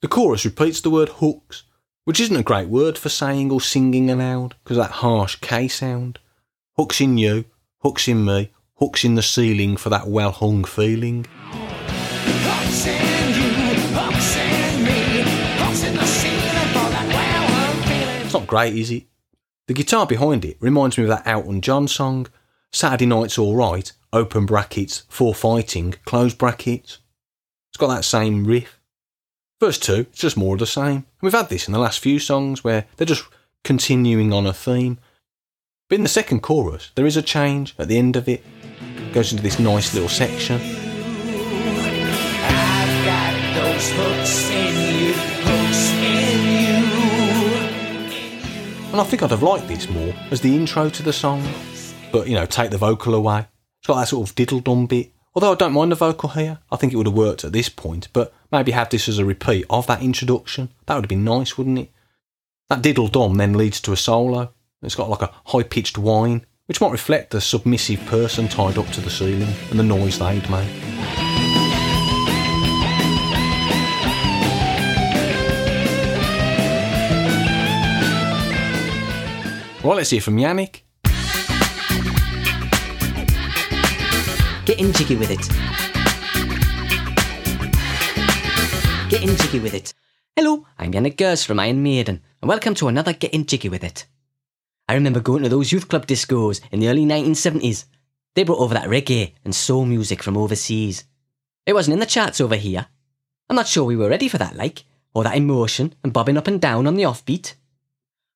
The 0.00 0.08
chorus 0.08 0.44
repeats 0.44 0.80
the 0.80 0.90
word 0.90 1.08
hooks, 1.08 1.64
which 2.04 2.20
isn't 2.20 2.36
a 2.36 2.42
great 2.42 2.68
word 2.68 2.96
for 2.96 3.10
saying 3.10 3.50
or 3.50 3.60
singing 3.60 4.10
aloud 4.10 4.54
because 4.62 4.78
that 4.78 4.90
harsh 4.90 5.36
K 5.42 5.68
sound. 5.68 6.18
Hooks 6.76 7.02
in 7.02 7.18
you, 7.18 7.44
hooks 7.80 8.08
in 8.08 8.24
me, 8.24 8.50
hooks 8.76 9.04
in 9.04 9.14
the 9.14 9.22
ceiling 9.22 9.76
for 9.76 9.90
that 9.90 10.08
well 10.08 10.32
hung 10.32 10.64
feeling. 10.64 11.26
Great, 18.48 18.74
is 18.74 18.90
it? 18.90 19.04
The 19.68 19.74
guitar 19.74 20.06
behind 20.06 20.44
it 20.44 20.56
reminds 20.58 20.98
me 20.98 21.04
of 21.04 21.10
that 21.10 21.26
Elton 21.26 21.60
John 21.60 21.86
song, 21.86 22.26
Saturday 22.72 23.06
Night's 23.06 23.38
Alright, 23.38 23.92
open 24.12 24.46
brackets, 24.46 25.04
for 25.08 25.34
fighting, 25.34 25.94
close 26.04 26.34
brackets. 26.34 26.98
It's 27.70 27.76
got 27.76 27.94
that 27.94 28.04
same 28.04 28.44
riff. 28.44 28.80
Verse 29.60 29.78
2, 29.78 30.06
it's 30.10 30.18
just 30.18 30.36
more 30.36 30.54
of 30.54 30.60
the 30.60 30.66
same. 30.66 30.96
And 30.96 31.04
we've 31.22 31.32
had 31.32 31.48
this 31.50 31.68
in 31.68 31.72
the 31.72 31.78
last 31.78 32.00
few 32.00 32.18
songs 32.18 32.64
where 32.64 32.86
they're 32.96 33.06
just 33.06 33.24
continuing 33.62 34.32
on 34.32 34.46
a 34.46 34.52
theme. 34.52 34.98
But 35.88 35.96
in 35.96 36.02
the 36.02 36.08
second 36.08 36.40
chorus, 36.40 36.90
there 36.94 37.06
is 37.06 37.16
a 37.16 37.22
change 37.22 37.74
at 37.78 37.88
the 37.88 37.98
end 37.98 38.16
of 38.16 38.28
it. 38.28 38.42
it 38.96 39.12
goes 39.12 39.32
into 39.32 39.42
this 39.42 39.58
nice 39.58 39.94
little 39.94 40.08
section. 40.08 40.60
And 48.90 49.02
I 49.02 49.04
think 49.04 49.22
I'd 49.22 49.30
have 49.30 49.42
liked 49.42 49.68
this 49.68 49.88
more 49.90 50.14
as 50.30 50.40
the 50.40 50.56
intro 50.56 50.88
to 50.88 51.02
the 51.02 51.12
song. 51.12 51.46
But, 52.10 52.26
you 52.26 52.34
know, 52.34 52.46
take 52.46 52.70
the 52.70 52.78
vocal 52.78 53.14
away. 53.14 53.46
It's 53.80 53.86
got 53.86 54.00
that 54.00 54.08
sort 54.08 54.26
of 54.26 54.34
diddle 54.34 54.60
dum 54.60 54.86
bit. 54.86 55.12
Although 55.34 55.52
I 55.52 55.56
don't 55.56 55.74
mind 55.74 55.92
the 55.92 55.96
vocal 55.96 56.30
here, 56.30 56.58
I 56.72 56.76
think 56.76 56.92
it 56.92 56.96
would 56.96 57.06
have 57.06 57.14
worked 57.14 57.44
at 57.44 57.52
this 57.52 57.68
point, 57.68 58.08
but 58.14 58.32
maybe 58.50 58.72
have 58.72 58.88
this 58.88 59.06
as 59.06 59.18
a 59.18 59.26
repeat 59.26 59.66
of 59.68 59.86
that 59.86 60.02
introduction. 60.02 60.70
That 60.86 60.94
would 60.94 61.04
have 61.04 61.10
been 61.10 61.22
nice, 61.22 61.58
wouldn't 61.58 61.78
it? 61.78 61.92
That 62.70 62.82
diddle 62.82 63.08
dum 63.08 63.34
then 63.36 63.52
leads 63.52 63.80
to 63.82 63.92
a 63.92 63.96
solo. 63.96 64.52
It's 64.82 64.94
got 64.94 65.10
like 65.10 65.22
a 65.22 65.32
high 65.46 65.64
pitched 65.64 65.98
whine, 65.98 66.46
which 66.64 66.80
might 66.80 66.90
reflect 66.90 67.30
the 67.30 67.42
submissive 67.42 68.04
person 68.06 68.48
tied 68.48 68.78
up 68.78 68.88
to 68.88 69.02
the 69.02 69.10
ceiling 69.10 69.54
and 69.70 69.78
the 69.78 69.84
noise 69.84 70.18
they'd 70.18 70.48
make. 70.50 71.67
Right, 79.88 79.96
let's 79.96 80.10
hear 80.10 80.20
from 80.20 80.36
Yannick. 80.36 80.82
Getting 84.66 84.92
jiggy 84.92 85.16
with 85.16 85.30
it. 85.30 85.48
Getting 89.08 89.34
jiggy 89.34 89.60
with 89.60 89.72
it. 89.72 89.94
Hello, 90.36 90.66
I'm 90.78 90.92
Yannick 90.92 91.16
Gers 91.16 91.42
from 91.42 91.58
Iron 91.58 91.82
Maiden, 91.82 92.20
and 92.42 92.50
welcome 92.50 92.74
to 92.74 92.88
another 92.88 93.14
Getting 93.14 93.46
Jiggy 93.46 93.70
with 93.70 93.82
It. 93.82 94.04
I 94.90 94.92
remember 94.92 95.20
going 95.20 95.42
to 95.44 95.48
those 95.48 95.72
youth 95.72 95.88
club 95.88 96.06
discos 96.06 96.60
in 96.70 96.80
the 96.80 96.90
early 96.90 97.06
1970s. 97.06 97.86
They 98.34 98.44
brought 98.44 98.60
over 98.60 98.74
that 98.74 98.90
reggae 98.90 99.32
and 99.42 99.54
soul 99.54 99.86
music 99.86 100.22
from 100.22 100.36
overseas. 100.36 101.04
It 101.64 101.72
wasn't 101.72 101.94
in 101.94 102.00
the 102.00 102.04
charts 102.04 102.42
over 102.42 102.56
here. 102.56 102.88
I'm 103.48 103.56
not 103.56 103.68
sure 103.68 103.84
we 103.84 103.96
were 103.96 104.10
ready 104.10 104.28
for 104.28 104.36
that, 104.36 104.54
like, 104.54 104.84
or 105.14 105.24
that 105.24 105.38
emotion 105.38 105.94
and 106.04 106.12
bobbing 106.12 106.36
up 106.36 106.46
and 106.46 106.60
down 106.60 106.86
on 106.86 106.96
the 106.96 107.04
offbeat. 107.04 107.54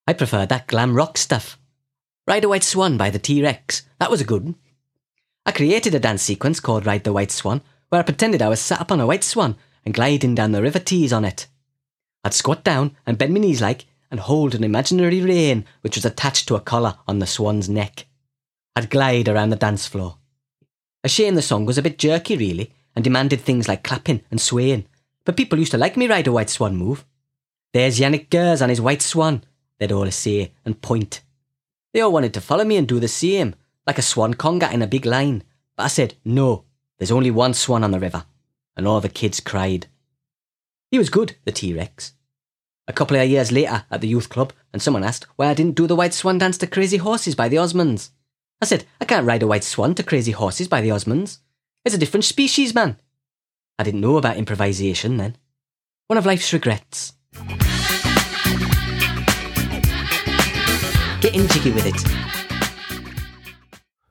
I 0.06 0.12
preferred 0.12 0.48
that 0.48 0.66
glam 0.66 0.94
rock 0.94 1.16
stuff. 1.16 1.58
Ride 2.26 2.44
a 2.44 2.48
White 2.48 2.64
Swan 2.64 2.96
by 2.96 3.10
the 3.10 3.18
T 3.18 3.42
Rex, 3.42 3.82
that 3.98 4.10
was 4.10 4.20
a 4.20 4.24
good 4.24 4.44
one. 4.44 4.56
I 5.46 5.52
created 5.52 5.94
a 5.94 6.00
dance 6.00 6.22
sequence 6.22 6.60
called 6.60 6.86
Ride 6.86 7.04
the 7.04 7.12
White 7.12 7.30
Swan, 7.30 7.62
where 7.88 8.00
I 8.00 8.04
pretended 8.04 8.42
I 8.42 8.48
was 8.48 8.60
sat 8.60 8.80
up 8.80 8.90
on 8.90 9.00
a 9.00 9.06
white 9.06 9.22
swan 9.22 9.56
and 9.84 9.92
gliding 9.92 10.34
down 10.34 10.52
the 10.52 10.62
River 10.62 10.78
Tees 10.78 11.12
on 11.12 11.24
it. 11.24 11.46
I'd 12.24 12.34
squat 12.34 12.64
down 12.64 12.96
and 13.06 13.18
bend 13.18 13.34
my 13.34 13.40
knees 13.40 13.60
like 13.60 13.84
and 14.10 14.20
hold 14.20 14.54
an 14.54 14.64
imaginary 14.64 15.20
rein 15.20 15.66
which 15.82 15.96
was 15.96 16.04
attached 16.04 16.48
to 16.48 16.54
a 16.54 16.60
collar 16.60 16.96
on 17.06 17.18
the 17.18 17.26
swan's 17.26 17.68
neck. 17.68 18.06
I'd 18.74 18.90
glide 18.90 19.28
around 19.28 19.50
the 19.50 19.56
dance 19.56 19.86
floor. 19.86 20.18
A 21.04 21.08
shame 21.08 21.34
the 21.34 21.42
song 21.42 21.66
was 21.66 21.76
a 21.76 21.82
bit 21.82 21.98
jerky, 21.98 22.36
really, 22.36 22.72
and 22.94 23.04
demanded 23.04 23.40
things 23.40 23.68
like 23.68 23.84
clapping 23.84 24.22
and 24.30 24.40
swaying, 24.40 24.86
but 25.24 25.36
people 25.36 25.58
used 25.58 25.72
to 25.72 25.78
like 25.78 25.96
me 25.96 26.06
ride 26.06 26.26
a 26.26 26.32
white 26.32 26.50
swan 26.50 26.76
move. 26.76 27.04
There's 27.72 27.98
Yannick 27.98 28.30
Gers 28.30 28.62
on 28.62 28.68
his 28.68 28.80
white 28.80 29.02
swan, 29.02 29.44
they'd 29.82 29.92
all 29.92 30.10
say 30.12 30.52
and 30.64 30.80
point. 30.80 31.22
They 31.92 32.00
all 32.00 32.12
wanted 32.12 32.32
to 32.34 32.40
follow 32.40 32.64
me 32.64 32.76
and 32.76 32.86
do 32.86 33.00
the 33.00 33.08
same, 33.08 33.56
like 33.84 33.98
a 33.98 34.02
swan 34.02 34.34
conga 34.34 34.72
in 34.72 34.80
a 34.80 34.86
big 34.86 35.04
line. 35.04 35.42
But 35.76 35.84
I 35.84 35.88
said, 35.88 36.14
no, 36.24 36.64
there's 36.98 37.10
only 37.10 37.32
one 37.32 37.52
swan 37.52 37.82
on 37.82 37.90
the 37.90 37.98
river. 37.98 38.24
And 38.76 38.86
all 38.86 39.00
the 39.00 39.08
kids 39.08 39.40
cried. 39.40 39.88
He 40.92 40.98
was 40.98 41.10
good, 41.10 41.36
the 41.44 41.52
T 41.52 41.74
Rex. 41.74 42.12
A 42.86 42.92
couple 42.92 43.16
of 43.16 43.28
years 43.28 43.50
later 43.50 43.84
at 43.90 44.00
the 44.00 44.08
youth 44.08 44.28
club, 44.28 44.52
and 44.72 44.80
someone 44.80 45.04
asked 45.04 45.26
why 45.36 45.48
I 45.48 45.54
didn't 45.54 45.74
do 45.74 45.86
the 45.86 45.96
white 45.96 46.14
swan 46.14 46.38
dance 46.38 46.58
to 46.58 46.66
Crazy 46.66 46.98
Horses 46.98 47.34
by 47.34 47.48
the 47.48 47.56
Osmonds. 47.56 48.10
I 48.60 48.66
said, 48.66 48.84
I 49.00 49.04
can't 49.04 49.26
ride 49.26 49.42
a 49.42 49.46
white 49.48 49.64
swan 49.64 49.94
to 49.96 50.04
Crazy 50.04 50.32
Horses 50.32 50.68
by 50.68 50.80
the 50.80 50.90
Osmonds. 50.90 51.38
It's 51.84 51.94
a 51.94 51.98
different 51.98 52.24
species, 52.24 52.74
man. 52.74 52.98
I 53.78 53.82
didn't 53.82 54.00
know 54.00 54.16
about 54.16 54.36
improvisation 54.36 55.16
then. 55.16 55.36
One 56.06 56.18
of 56.18 56.26
life's 56.26 56.52
regrets. 56.52 57.14
Getting 61.22 61.46
jiggy 61.46 61.70
with 61.70 61.86
it. 61.86 61.94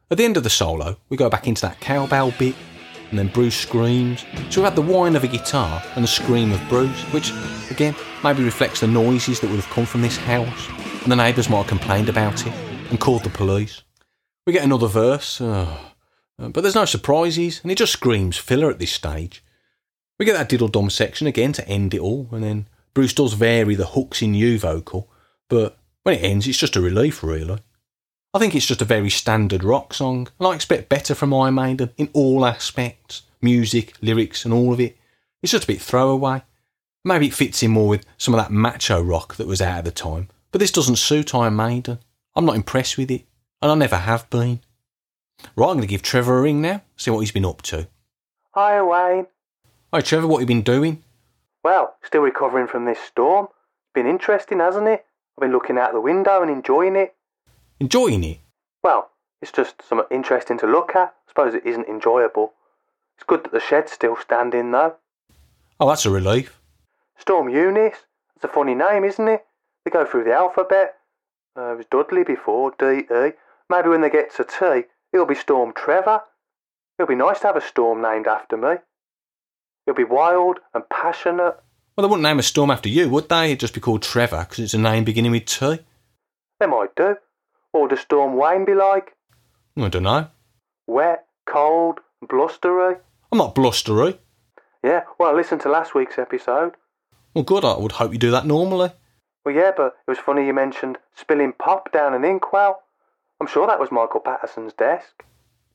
At 0.10 0.18
the 0.18 0.24
end 0.24 0.38
of 0.38 0.44
the 0.44 0.50
solo, 0.50 0.96
we 1.10 1.18
go 1.18 1.30
back 1.30 1.46
into 1.46 1.62
that 1.63 1.82
cowbell 1.82 2.34
bit, 2.39 2.56
and 3.10 3.20
then 3.20 3.27
Bruce 3.27 3.53
screams. 3.53 4.22
So 4.50 4.62
we've 4.62 4.70
had 4.70 4.77
the 4.77 4.82
whine 4.82 5.18
of 5.18 5.25
a 5.25 5.27
guitar 5.27 5.84
and 5.96 6.06
the 6.06 6.08
scream 6.08 6.53
of 6.53 6.70
Bruce, 6.70 7.01
which, 7.13 7.34
again, 7.70 7.98
maybe 8.24 8.46
reflects 8.46 8.80
the 8.80 8.88
noises 8.88 9.41
that 9.41 9.50
would 9.50 9.60
have 9.60 9.70
come 9.74 9.86
from 9.86 10.01
this 10.01 10.15
house. 10.15 10.70
And 11.03 11.12
the 11.12 11.18
neighbours 11.18 11.50
might 11.50 11.58
have 11.58 11.68
complained 11.68 12.08
about 12.08 12.48
it 12.48 12.53
and 12.89 12.98
called 12.98 13.25
the 13.25 13.30
police. 13.30 13.82
We 14.48 14.53
get 14.53 14.63
another 14.63 14.88
verse, 14.88 15.41
uh, 15.41 15.77
but 16.38 16.62
there's 16.62 16.75
no 16.75 16.86
surprises, 16.86 17.60
and 17.62 17.74
it 17.74 17.77
just 17.77 17.91
screams 17.91 18.38
filler 18.38 18.72
at 18.72 18.80
this 18.80 18.94
stage. 18.94 19.44
We 20.18 20.25
get 20.25 20.38
that 20.38 20.48
diddle 20.48 20.70
dum 20.70 20.89
section 20.89 21.27
again 21.27 21.51
to 21.53 21.68
end 21.68 21.94
it 21.94 22.00
all, 22.00 22.30
and 22.32 22.41
then 22.41 22.68
Bruce 22.94 23.13
does 23.13 23.34
vary 23.34 23.75
the 23.75 23.88
hooks 23.88 24.22
in 24.22 24.34
you 24.34 24.58
vocal, 24.58 25.10
but 25.50 25.77
when 26.03 26.15
it 26.15 26.24
ends, 26.24 26.48
it's 26.48 26.58
just 26.58 26.75
a 26.75 26.81
relief, 26.81 27.24
really. 27.24 27.60
I 28.34 28.39
think 28.39 28.55
it's 28.55 28.65
just 28.65 28.81
a 28.81 28.86
very 28.86 29.10
standard 29.10 29.63
rock 29.63 29.93
song, 29.93 30.27
and 30.39 30.48
I 30.48 30.55
expect 30.55 30.89
better 30.89 31.13
from 31.13 31.34
Iron 31.34 31.55
Maiden 31.55 31.91
in 31.98 32.10
all 32.13 32.46
aspects 32.46 33.24
music, 33.41 33.93
lyrics, 34.01 34.46
and 34.46 34.53
all 34.53 34.72
of 34.72 34.79
it. 34.79 34.98
It's 35.41 35.51
just 35.51 35.63
a 35.63 35.67
bit 35.67 35.81
throwaway. 35.81 36.43
Maybe 37.03 37.27
it 37.27 37.34
fits 37.34 37.63
in 37.63 37.72
more 37.72 37.88
with 37.88 38.05
some 38.17 38.34
of 38.34 38.39
that 38.39 38.51
macho 38.51 39.01
rock 39.01 39.36
that 39.36 39.48
was 39.48 39.62
out 39.62 39.79
at 39.79 39.86
the 39.86 39.91
time, 39.91 40.27
but 40.51 40.60
this 40.60 40.72
doesn't 40.72 40.98
suit 40.98 41.34
Iron 41.34 41.55
Maiden. 41.55 42.00
I'm 42.36 42.46
not 42.46 42.55
impressed 42.55 42.98
with 42.98 43.10
it, 43.12 43.25
and 43.62 43.72
I 43.72 43.75
never 43.75 43.98
have 43.98 44.29
been. 44.29 44.62
Right, 45.55 45.67
I'm 45.67 45.74
going 45.74 45.81
to 45.81 45.88
give 45.88 46.03
Trevor 46.03 46.38
a 46.38 46.41
ring 46.41 46.62
now, 46.62 46.84
see 46.96 47.10
what 47.10 47.22
he's 47.22 47.31
been 47.31 47.46
up 47.46 47.63
to. 47.63 47.88
Hi, 48.51 48.81
Wayne. 48.81 49.25
Hi, 49.91 50.01
Trevor, 50.01 50.27
what 50.27 50.39
have 50.39 50.50
you 50.50 50.55
been 50.55 50.63
doing? 50.63 51.03
Well, 51.63 51.96
still 52.03 52.22
recovering 52.22 52.67
from 52.67 52.86
this 52.86 53.00
storm. 53.00 53.46
It's 53.46 53.93
been 53.93 54.08
interesting, 54.08 54.60
hasn't 54.60 54.88
it? 54.88 55.05
I've 55.41 55.48
been 55.48 55.53
looking 55.53 55.79
out 55.79 55.91
the 55.91 56.00
window 56.00 56.43
and 56.43 56.51
enjoying 56.51 56.95
it. 56.95 57.15
Enjoying 57.79 58.24
it? 58.24 58.38
Well, 58.83 59.10
it's 59.41 59.51
just 59.51 59.81
something 59.81 60.05
interesting 60.12 60.60
to 60.60 60.67
look 60.67 60.95
at. 60.95 61.07
I 61.07 61.29
suppose 61.29 61.55
it 61.55 61.65
isn't 61.65 61.88
enjoyable. 61.88 62.53
It's 63.17 63.25
good 63.25 63.43
that 63.43 63.51
the 63.51 63.60
shed's 63.60 63.91
still 63.91 64.15
standing, 64.15 64.69
though. 64.69 64.93
Oh, 65.79 65.89
that's 65.89 66.05
a 66.05 66.12
relief. 66.12 66.62
Storm 67.17 67.50
Eunice. 67.50 68.05
It's 68.36 68.45
a 68.45 68.50
funny 68.50 68.75
name, 68.75 69.03
isn't 69.03 69.27
it? 69.27 69.43
They 69.83 69.89
go 69.89 70.05
through 70.05 70.25
the 70.25 70.33
alphabet. 70.33 70.98
Uh, 71.57 71.71
it 71.71 71.77
was 71.77 71.86
Dudley 71.88 72.24
before, 72.24 72.75
D-E. 72.77 73.31
Maybe 73.67 73.89
when 73.89 74.01
they 74.01 74.12
get 74.12 74.36
to 74.36 74.43
T, 74.43 74.83
it'll 75.12 75.25
be 75.25 75.33
Storm 75.33 75.74
Trevor. 75.74 76.21
It'll 77.00 77.10
be 77.10 77.15
nice 77.15 77.39
to 77.39 77.48
have 77.48 77.55
a 77.57 77.62
storm 77.62 78.00
named 78.00 78.27
after 78.27 78.57
me. 78.57 78.75
It'll 79.88 79.98
be 79.98 80.03
wild 80.03 80.60
and 80.75 80.88
passionate. 80.88 81.57
Well, 81.95 82.07
they 82.07 82.10
wouldn't 82.10 82.24
name 82.24 82.39
a 82.39 82.43
storm 82.43 82.71
after 82.71 82.89
you, 82.89 83.10
would 83.10 83.29
they? 83.29 83.48
It'd 83.48 83.60
just 83.60 83.74
be 83.74 83.81
called 83.81 84.01
Trevor 84.01 84.45
because 84.48 84.60
it's 84.60 84.74
a 84.74 84.77
name 84.77 85.03
beginning 85.03 85.31
with 85.31 85.45
T. 85.45 85.79
They 86.60 86.65
might 86.67 86.95
do. 86.95 87.15
What 87.71 87.81
would 87.81 87.91
a 87.93 87.98
storm 87.98 88.36
Wayne 88.38 88.65
be 88.65 88.74
like? 88.74 89.15
I 89.77 89.88
don't 89.89 90.03
know. 90.03 90.27
Wet, 90.88 91.25
cold, 91.45 92.00
blustery? 92.21 92.95
I'm 93.31 93.38
not 93.38 93.55
blustery. 93.55 94.19
Yeah, 94.83 95.03
well, 95.19 95.36
listen 95.36 95.60
to 95.60 95.69
last 95.69 95.93
week's 95.93 96.17
episode. 96.17 96.74
Well, 97.33 97.43
good. 97.43 97.63
I 97.63 97.77
would 97.77 97.93
hope 97.93 98.12
you 98.12 98.17
do 98.19 98.31
that 98.31 98.45
normally. 98.45 98.91
Well, 99.45 99.55
yeah, 99.55 99.71
but 99.75 99.95
it 100.07 100.12
was 100.12 100.17
funny 100.17 100.45
you 100.45 100.53
mentioned 100.53 100.98
spilling 101.15 101.53
pop 101.53 101.91
down 101.91 102.13
an 102.13 102.25
inkwell. 102.25 102.83
I'm 103.39 103.48
sure 103.48 103.65
that 103.67 103.79
was 103.79 103.91
Michael 103.91 104.19
Patterson's 104.19 104.74
desk. 104.74 105.24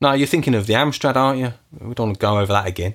No, 0.00 0.12
you're 0.12 0.26
thinking 0.26 0.54
of 0.54 0.66
the 0.66 0.75
Amstrad, 0.75 1.16
aren't 1.16 1.40
you? 1.40 1.52
We 1.73 1.94
don't 1.94 2.08
want 2.08 2.18
to 2.18 2.20
go 2.20 2.38
over 2.38 2.52
that 2.52 2.66
again. 2.66 2.94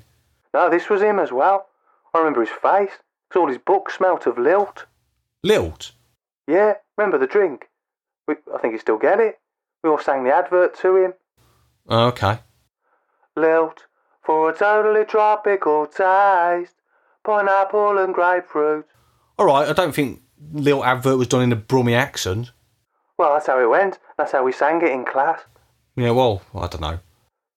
No, 0.53 0.69
this 0.69 0.89
was 0.89 1.01
him 1.01 1.19
as 1.19 1.31
well. 1.31 1.67
I 2.13 2.19
remember 2.19 2.41
his 2.41 2.49
face. 2.49 2.91
Cause 3.31 3.39
all 3.39 3.47
his 3.47 3.57
books 3.57 3.95
smelt 3.95 4.25
of 4.25 4.37
lilt. 4.37 4.85
Lilt? 5.41 5.93
Yeah, 6.47 6.73
remember 6.97 7.17
the 7.17 7.27
drink? 7.27 7.69
We, 8.27 8.35
I 8.53 8.57
think 8.57 8.73
you 8.73 8.79
still 8.79 8.97
get 8.97 9.21
it. 9.21 9.39
We 9.83 9.89
all 9.89 9.99
sang 9.99 10.25
the 10.25 10.35
advert 10.35 10.77
to 10.79 10.97
him. 10.97 11.13
Oh, 11.87 12.07
okay. 12.07 12.39
Lilt 13.37 13.85
for 14.21 14.49
a 14.49 14.57
totally 14.57 15.05
tropical 15.05 15.87
taste. 15.87 16.75
Pineapple 17.23 17.99
and 17.99 18.13
grapefruit. 18.13 18.85
All 19.39 19.45
right, 19.45 19.69
I 19.69 19.73
don't 19.73 19.95
think 19.95 20.21
Lilt 20.51 20.83
advert 20.83 21.17
was 21.17 21.27
done 21.27 21.43
in 21.43 21.51
a 21.53 21.55
Brummy 21.55 21.95
accent. 21.95 22.51
Well, 23.17 23.33
that's 23.33 23.47
how 23.47 23.61
it 23.61 23.69
went. 23.69 23.99
That's 24.17 24.33
how 24.33 24.43
we 24.43 24.51
sang 24.51 24.81
it 24.81 24.91
in 24.91 25.05
class. 25.05 25.39
Yeah, 25.95 26.11
well, 26.11 26.41
I 26.53 26.67
don't 26.67 26.81
know. 26.81 26.99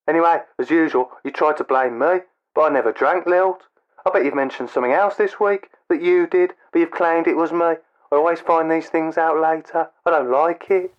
Anyway, 0.07 0.39
as 0.59 0.71
usual, 0.71 1.11
you 1.25 1.33
tried 1.33 1.57
to 1.57 1.65
blame 1.65 1.99
me, 1.99 2.21
but 2.55 2.63
I 2.63 2.69
never 2.69 2.93
drank 2.93 3.27
Lilt. 3.27 3.63
I 4.07 4.11
bet 4.11 4.25
you've 4.25 4.35
mentioned 4.35 4.71
something 4.71 4.93
else 4.93 5.17
this 5.17 5.41
week 5.41 5.71
that 5.89 6.03
you 6.03 6.27
did, 6.27 6.53
but 6.73 6.79
you've 6.79 6.91
claimed 6.91 7.27
it 7.27 7.37
was 7.37 7.53
me. 7.53 7.59
I 7.61 7.79
always 8.13 8.41
find 8.41 8.71
these 8.71 8.89
things 8.89 9.17
out 9.17 9.41
later. 9.41 9.89
I 10.05 10.11
don't 10.11 10.31
like 10.31 10.67
it. 10.71 10.95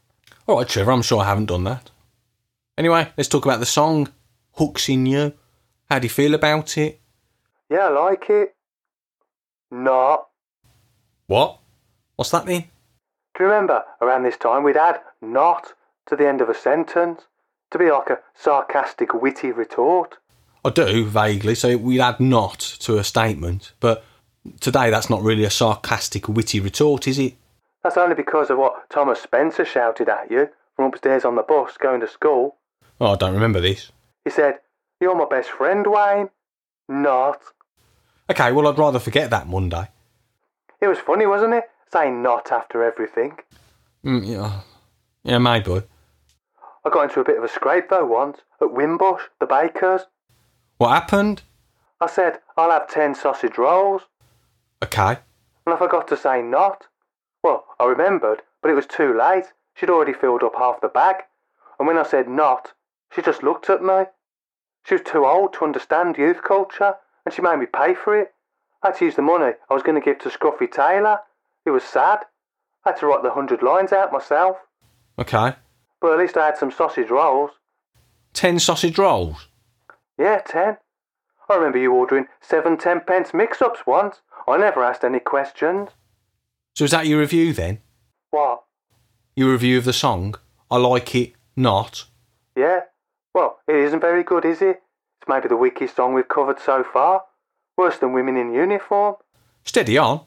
All 0.47 0.57
right, 0.57 0.67
Trevor, 0.67 0.91
I'm 0.91 1.01
sure 1.01 1.21
I 1.21 1.25
haven't 1.25 1.45
done 1.45 1.63
that. 1.65 1.91
Anyway, 2.77 3.11
let's 3.15 3.29
talk 3.29 3.45
about 3.45 3.59
the 3.59 3.65
song, 3.65 4.09
Hooks 4.53 4.89
in 4.89 5.05
You. 5.05 5.33
How 5.89 5.99
do 5.99 6.05
you 6.05 6.09
feel 6.09 6.33
about 6.33 6.77
it? 6.77 6.99
Yeah, 7.69 7.87
I 7.87 7.89
like 7.89 8.29
it. 8.29 8.55
Not. 9.71 10.27
What? 11.27 11.59
What's 12.15 12.31
that 12.31 12.45
mean? 12.45 12.69
Do 13.35 13.43
you 13.43 13.49
remember 13.49 13.83
around 14.01 14.23
this 14.23 14.37
time 14.37 14.63
we'd 14.63 14.77
add 14.77 14.99
not 15.21 15.73
to 16.07 16.15
the 16.15 16.27
end 16.27 16.41
of 16.41 16.49
a 16.49 16.55
sentence 16.55 17.23
to 17.71 17.77
be 17.77 17.91
like 17.91 18.09
a 18.09 18.19
sarcastic, 18.33 19.13
witty 19.13 19.51
retort? 19.51 20.17
I 20.65 20.71
do, 20.71 21.05
vaguely, 21.05 21.53
so 21.53 21.77
we'd 21.77 22.01
add 22.01 22.19
not 22.19 22.57
to 22.79 22.97
a 22.97 23.03
statement, 23.03 23.73
but 23.79 24.03
today 24.59 24.89
that's 24.89 25.11
not 25.11 25.21
really 25.21 25.43
a 25.43 25.51
sarcastic, 25.51 26.27
witty 26.27 26.59
retort, 26.59 27.07
is 27.07 27.19
it? 27.19 27.35
That's 27.83 27.97
only 27.97 28.15
because 28.15 28.49
of 28.49 28.57
what 28.57 28.89
Thomas 28.89 29.21
Spencer 29.21 29.63
shouted 29.63 30.09
at 30.09 30.31
you 30.31 30.49
from 30.75 30.85
upstairs 30.85 31.23
on 31.23 31.35
the 31.35 31.43
bus 31.43 31.77
going 31.77 32.01
to 32.01 32.07
school. 32.07 32.55
Oh, 32.99 33.13
I 33.13 33.15
don't 33.15 33.35
remember 33.35 33.61
this. 33.61 33.91
He 34.23 34.31
said, 34.31 34.55
You're 34.99 35.15
my 35.15 35.27
best 35.29 35.51
friend, 35.51 35.85
Wayne. 35.85 36.29
Not. 36.89 37.41
Okay, 38.31 38.51
well, 38.51 38.67
I'd 38.67 38.79
rather 38.79 38.97
forget 38.97 39.29
that 39.29 39.47
Monday. 39.47 39.89
It 40.81 40.87
was 40.87 40.97
funny, 40.97 41.27
wasn't 41.27 41.53
it? 41.53 41.65
Saying 41.93 42.23
not 42.23 42.51
after 42.51 42.83
everything. 42.83 43.37
Mm, 44.03 44.27
yeah, 44.27 44.61
yeah, 45.23 45.37
maybe. 45.37 45.83
I 46.83 46.89
got 46.89 47.03
into 47.03 47.19
a 47.19 47.23
bit 47.23 47.37
of 47.37 47.43
a 47.43 47.49
scrape 47.49 47.89
though 47.89 48.05
once 48.05 48.39
at 48.59 48.71
Wimbush, 48.71 49.21
the 49.39 49.45
bakers. 49.45 50.01
What 50.77 50.89
happened? 50.89 51.41
I 52.01 52.07
said, 52.07 52.39
I'll 52.57 52.71
have 52.71 52.89
ten 52.89 53.15
sausage 53.15 53.57
rolls. 53.57 54.03
Okay. 54.83 55.17
And 55.65 55.73
I 55.73 55.77
forgot 55.77 56.07
to 56.09 56.17
say 56.17 56.41
not. 56.41 56.85
Well, 57.43 57.65
I 57.79 57.85
remembered, 57.85 58.41
but 58.61 58.69
it 58.71 58.75
was 58.75 58.85
too 58.85 59.17
late. 59.17 59.45
She'd 59.73 59.89
already 59.89 60.13
filled 60.13 60.43
up 60.43 60.55
half 60.57 60.81
the 60.81 60.87
bag. 60.87 61.17
And 61.79 61.87
when 61.87 61.97
I 61.97 62.03
said 62.03 62.27
not, 62.27 62.73
she 63.13 63.21
just 63.21 63.43
looked 63.43 63.69
at 63.69 63.83
me. 63.83 64.03
She 64.83 64.95
was 64.95 65.01
too 65.03 65.25
old 65.25 65.53
to 65.53 65.65
understand 65.65 66.17
youth 66.17 66.43
culture, 66.43 66.95
and 67.25 67.33
she 67.33 67.41
made 67.41 67.57
me 67.57 67.65
pay 67.65 67.93
for 67.95 68.19
it. 68.19 68.33
I 68.83 68.87
had 68.87 68.97
to 68.97 69.05
use 69.05 69.15
the 69.15 69.21
money 69.21 69.53
I 69.69 69.73
was 69.73 69.83
going 69.83 69.99
to 69.99 70.05
give 70.05 70.19
to 70.19 70.29
Scruffy 70.29 70.71
Taylor. 70.71 71.19
It 71.65 71.71
was 71.71 71.83
sad. 71.83 72.19
I 72.85 72.89
had 72.89 72.99
to 72.99 73.07
write 73.07 73.23
the 73.23 73.31
hundred 73.31 73.63
lines 73.63 73.91
out 73.91 74.13
myself. 74.13 74.57
Okay. 75.17 75.53
But 76.01 76.11
at 76.13 76.19
least 76.19 76.37
I 76.37 76.45
had 76.45 76.57
some 76.57 76.71
sausage 76.71 77.09
rolls. 77.09 77.51
Ten 78.33 78.59
sausage 78.59 78.99
rolls? 78.99 79.47
Yeah, 80.17 80.39
ten. 80.45 80.77
I 81.49 81.55
remember 81.55 81.77
you 81.77 81.93
ordering 81.93 82.27
seven 82.41 82.77
ten 82.77 83.01
pence 83.01 83.33
mix 83.33 83.61
ups 83.61 83.85
once. 83.85 84.21
I 84.47 84.57
never 84.57 84.83
asked 84.83 85.03
any 85.03 85.19
questions. 85.19 85.89
So 86.75 86.85
is 86.85 86.91
that 86.91 87.07
your 87.07 87.19
review 87.19 87.53
then? 87.53 87.79
What? 88.31 88.63
Your 89.35 89.51
review 89.51 89.77
of 89.77 89.85
the 89.85 89.93
song? 89.93 90.35
I 90.69 90.77
like 90.77 91.13
it, 91.15 91.33
not. 91.55 92.05
Yeah. 92.55 92.81
Well, 93.33 93.59
it 93.67 93.75
isn't 93.75 93.99
very 93.99 94.23
good, 94.23 94.45
is 94.45 94.61
it? 94.61 94.81
It's 95.21 95.27
maybe 95.27 95.47
the 95.47 95.55
weakest 95.57 95.95
song 95.95 96.13
we've 96.13 96.27
covered 96.27 96.59
so 96.59 96.83
far. 96.83 97.23
Worse 97.77 97.97
than 97.97 98.13
Women 98.13 98.37
in 98.37 98.53
Uniform. 98.53 99.15
Steady 99.63 99.97
on. 99.97 100.21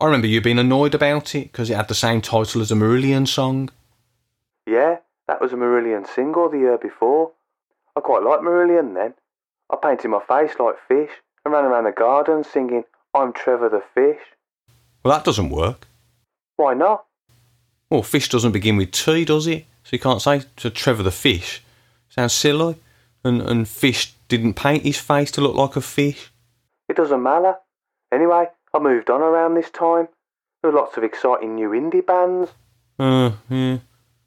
I 0.00 0.06
remember 0.06 0.26
you 0.26 0.40
being 0.40 0.58
annoyed 0.58 0.94
about 0.94 1.34
it 1.34 1.52
because 1.52 1.70
it 1.70 1.76
had 1.76 1.88
the 1.88 1.94
same 1.94 2.20
title 2.20 2.60
as 2.60 2.72
a 2.72 2.74
Marillion 2.74 3.26
song. 3.26 3.70
Yeah, 4.66 4.98
that 5.28 5.40
was 5.40 5.52
a 5.52 5.56
Marillion 5.56 6.06
single 6.06 6.50
the 6.50 6.58
year 6.58 6.78
before. 6.78 7.32
I 7.96 8.00
quite 8.00 8.22
liked 8.22 8.42
Marillion 8.42 8.94
then. 8.94 9.14
I 9.72 9.76
painted 9.82 10.08
my 10.08 10.20
face 10.20 10.58
like 10.58 10.76
fish 10.86 11.10
and 11.44 11.54
ran 11.54 11.64
around 11.64 11.84
the 11.84 11.92
garden 11.92 12.44
singing, 12.44 12.84
I'm 13.14 13.32
Trevor 13.32 13.70
the 13.70 13.82
Fish. 13.94 14.20
Well, 15.02 15.14
that 15.14 15.24
doesn't 15.24 15.48
work. 15.50 15.88
Why 16.56 16.74
not? 16.74 17.06
Well, 17.88 18.02
fish 18.02 18.28
doesn't 18.28 18.52
begin 18.52 18.76
with 18.76 18.92
T, 18.92 19.24
does 19.24 19.46
it? 19.46 19.64
So 19.84 19.90
you 19.92 19.98
can't 19.98 20.22
say 20.22 20.42
to 20.56 20.70
Trevor 20.70 21.02
the 21.02 21.10
Fish. 21.10 21.62
Sounds 22.08 22.34
silly. 22.34 22.76
And, 23.24 23.40
and 23.42 23.68
fish 23.68 24.14
didn't 24.28 24.54
paint 24.54 24.82
his 24.82 24.98
face 24.98 25.30
to 25.32 25.40
look 25.40 25.54
like 25.54 25.76
a 25.76 25.80
fish. 25.80 26.30
It 26.88 26.96
doesn't 26.96 27.22
matter. 27.22 27.54
Anyway, 28.12 28.46
I 28.74 28.78
moved 28.78 29.10
on 29.10 29.22
around 29.22 29.54
this 29.54 29.70
time. 29.70 30.08
There 30.60 30.70
were 30.70 30.78
lots 30.78 30.96
of 30.96 31.04
exciting 31.04 31.54
new 31.54 31.70
indie 31.70 32.04
bands. 32.04 32.50
Uh, 32.98 33.32
yeah. 33.48 33.78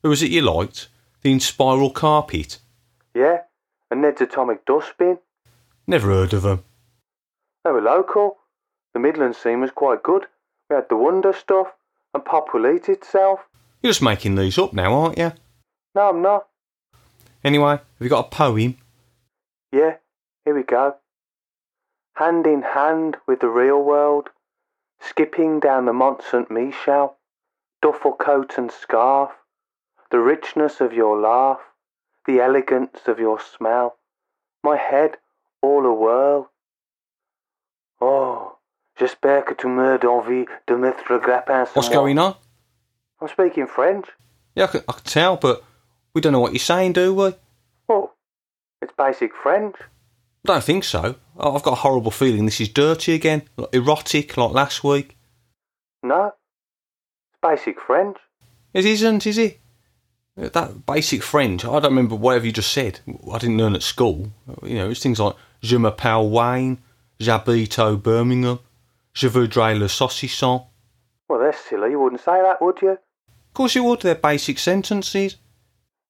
Who 0.02 0.10
was 0.10 0.24
it 0.24 0.32
you 0.32 0.42
liked? 0.42 0.88
The 1.22 1.34
Inspiral 1.34 1.94
Carpet? 1.94 2.60
Yeah, 3.14 3.42
and 3.92 4.02
Ned's 4.02 4.22
Atomic 4.22 4.66
Dustbin. 4.66 5.20
Never 5.88 6.08
heard 6.08 6.34
of 6.34 6.42
them. 6.42 6.64
They 7.64 7.72
were 7.72 7.82
local. 7.82 8.38
The 8.94 9.00
Midland 9.00 9.36
scene 9.36 9.62
was 9.62 9.72
quite 9.72 10.04
good. 10.04 10.26
We 10.70 10.76
had 10.76 10.90
the 10.90 10.96
Wonder 10.96 11.34
stuff, 11.34 11.68
and 12.14 12.26
Pop 12.26 12.54
will 12.54 12.66
eat 12.68 12.90
itself. 12.90 13.42
You're 13.82 13.92
just 13.92 14.02
making 14.02 14.36
these 14.36 14.58
up 14.58 14.74
now, 14.74 14.94
aren't 14.94 15.18
you? 15.18 15.32
No, 15.94 16.10
I'm 16.10 16.22
not. 16.22 16.48
Anyway, 17.44 17.74
have 17.74 17.82
you 18.00 18.10
got 18.10 18.26
a 18.26 18.30
poem? 18.30 18.78
Yeah, 19.72 19.98
here 20.44 20.56
we 20.56 20.64
go. 20.64 20.96
Hand 22.16 22.48
in 22.48 22.64
hand 22.64 23.18
with 23.28 23.42
the 23.42 23.50
real 23.50 23.84
world, 23.84 24.30
skipping 25.00 25.60
down 25.60 25.86
the 25.86 25.94
Mont 25.94 26.24
Saint 26.24 26.50
Michel, 26.50 27.18
duffel 27.82 28.14
coat 28.14 28.58
and 28.58 28.72
scarf, 28.72 29.32
the 30.10 30.20
richness 30.20 30.82
of 30.82 30.94
your 30.94 31.20
laugh, 31.20 31.60
the 32.26 32.40
elegance 32.40 33.02
of 33.08 33.20
your 33.20 33.40
smell, 33.40 33.98
my 34.64 34.78
head 34.78 35.18
all 35.66 35.86
a 35.86 35.94
whirl. 35.94 36.50
Oh, 38.00 38.58
j'espère 39.00 39.46
que 39.46 39.54
tu 39.54 39.68
meurs 39.68 40.00
d'envie 40.00 40.46
de 40.68 40.76
mettre 40.76 41.04
le 41.10 41.20
grappin 41.20 41.66
What's 41.74 41.90
going 41.90 42.18
on? 42.18 42.36
I'm 43.22 43.28
speaking 43.28 43.68
French. 43.68 44.06
Yeah, 44.56 44.66
I 44.66 44.68
can, 44.68 44.82
I 44.88 44.92
can 44.94 45.04
tell, 45.04 45.38
but 45.38 45.64
we 46.14 46.22
don't 46.22 46.34
know 46.34 46.40
what 46.40 46.54
you're 46.54 46.60
saying, 46.60 46.94
do 46.94 47.14
we? 47.14 47.34
Oh, 47.90 48.12
it's 48.82 48.94
basic 48.98 49.32
French. 49.36 49.76
I 50.48 50.54
don't 50.54 50.64
think 50.64 50.84
so. 50.84 51.16
I've 51.40 51.64
got 51.64 51.74
a 51.74 51.76
horrible 51.76 52.12
feeling 52.12 52.46
this 52.46 52.62
is 52.62 52.70
dirty 52.70 53.14
again, 53.14 53.44
like 53.58 53.74
erotic, 53.74 54.38
like 54.38 54.52
last 54.52 54.84
week. 54.84 55.18
No, 56.04 56.34
it's 57.32 57.40
basic 57.42 57.82
French. 57.82 58.18
It 58.74 58.86
isn't, 58.86 59.26
is 59.26 59.38
it? 59.38 59.60
That 60.38 60.86
basic 60.86 61.24
French, 61.24 61.64
I 61.64 61.80
don't 61.80 61.84
remember 61.84 62.16
whatever 62.16 62.46
you 62.46 62.52
just 62.52 62.74
said. 62.74 63.00
I 63.32 63.38
didn't 63.38 63.58
learn 63.58 63.74
at 63.74 63.84
school. 63.84 64.28
You 64.64 64.76
know, 64.76 64.90
it's 64.90 65.02
things 65.02 65.20
like 65.20 65.36
Je 65.66 65.78
m'appelle 65.78 66.30
Wayne, 66.30 66.78
j'habite 67.20 67.80
au 67.80 67.98
Birmingham, 67.98 68.60
je 69.14 69.28
voudrais 69.28 69.74
le 69.74 69.88
saucisson. 69.88 70.62
Well, 71.28 71.40
that's 71.40 71.58
silly. 71.58 71.90
You 71.90 72.00
wouldn't 72.00 72.22
say 72.22 72.40
that, 72.40 72.62
would 72.62 72.84
you? 72.84 72.92
Of 72.92 73.54
course 73.56 73.74
you 73.74 73.84
would, 73.84 74.02
they're 74.02 74.14
basic 74.14 74.60
sentences. 74.60 75.38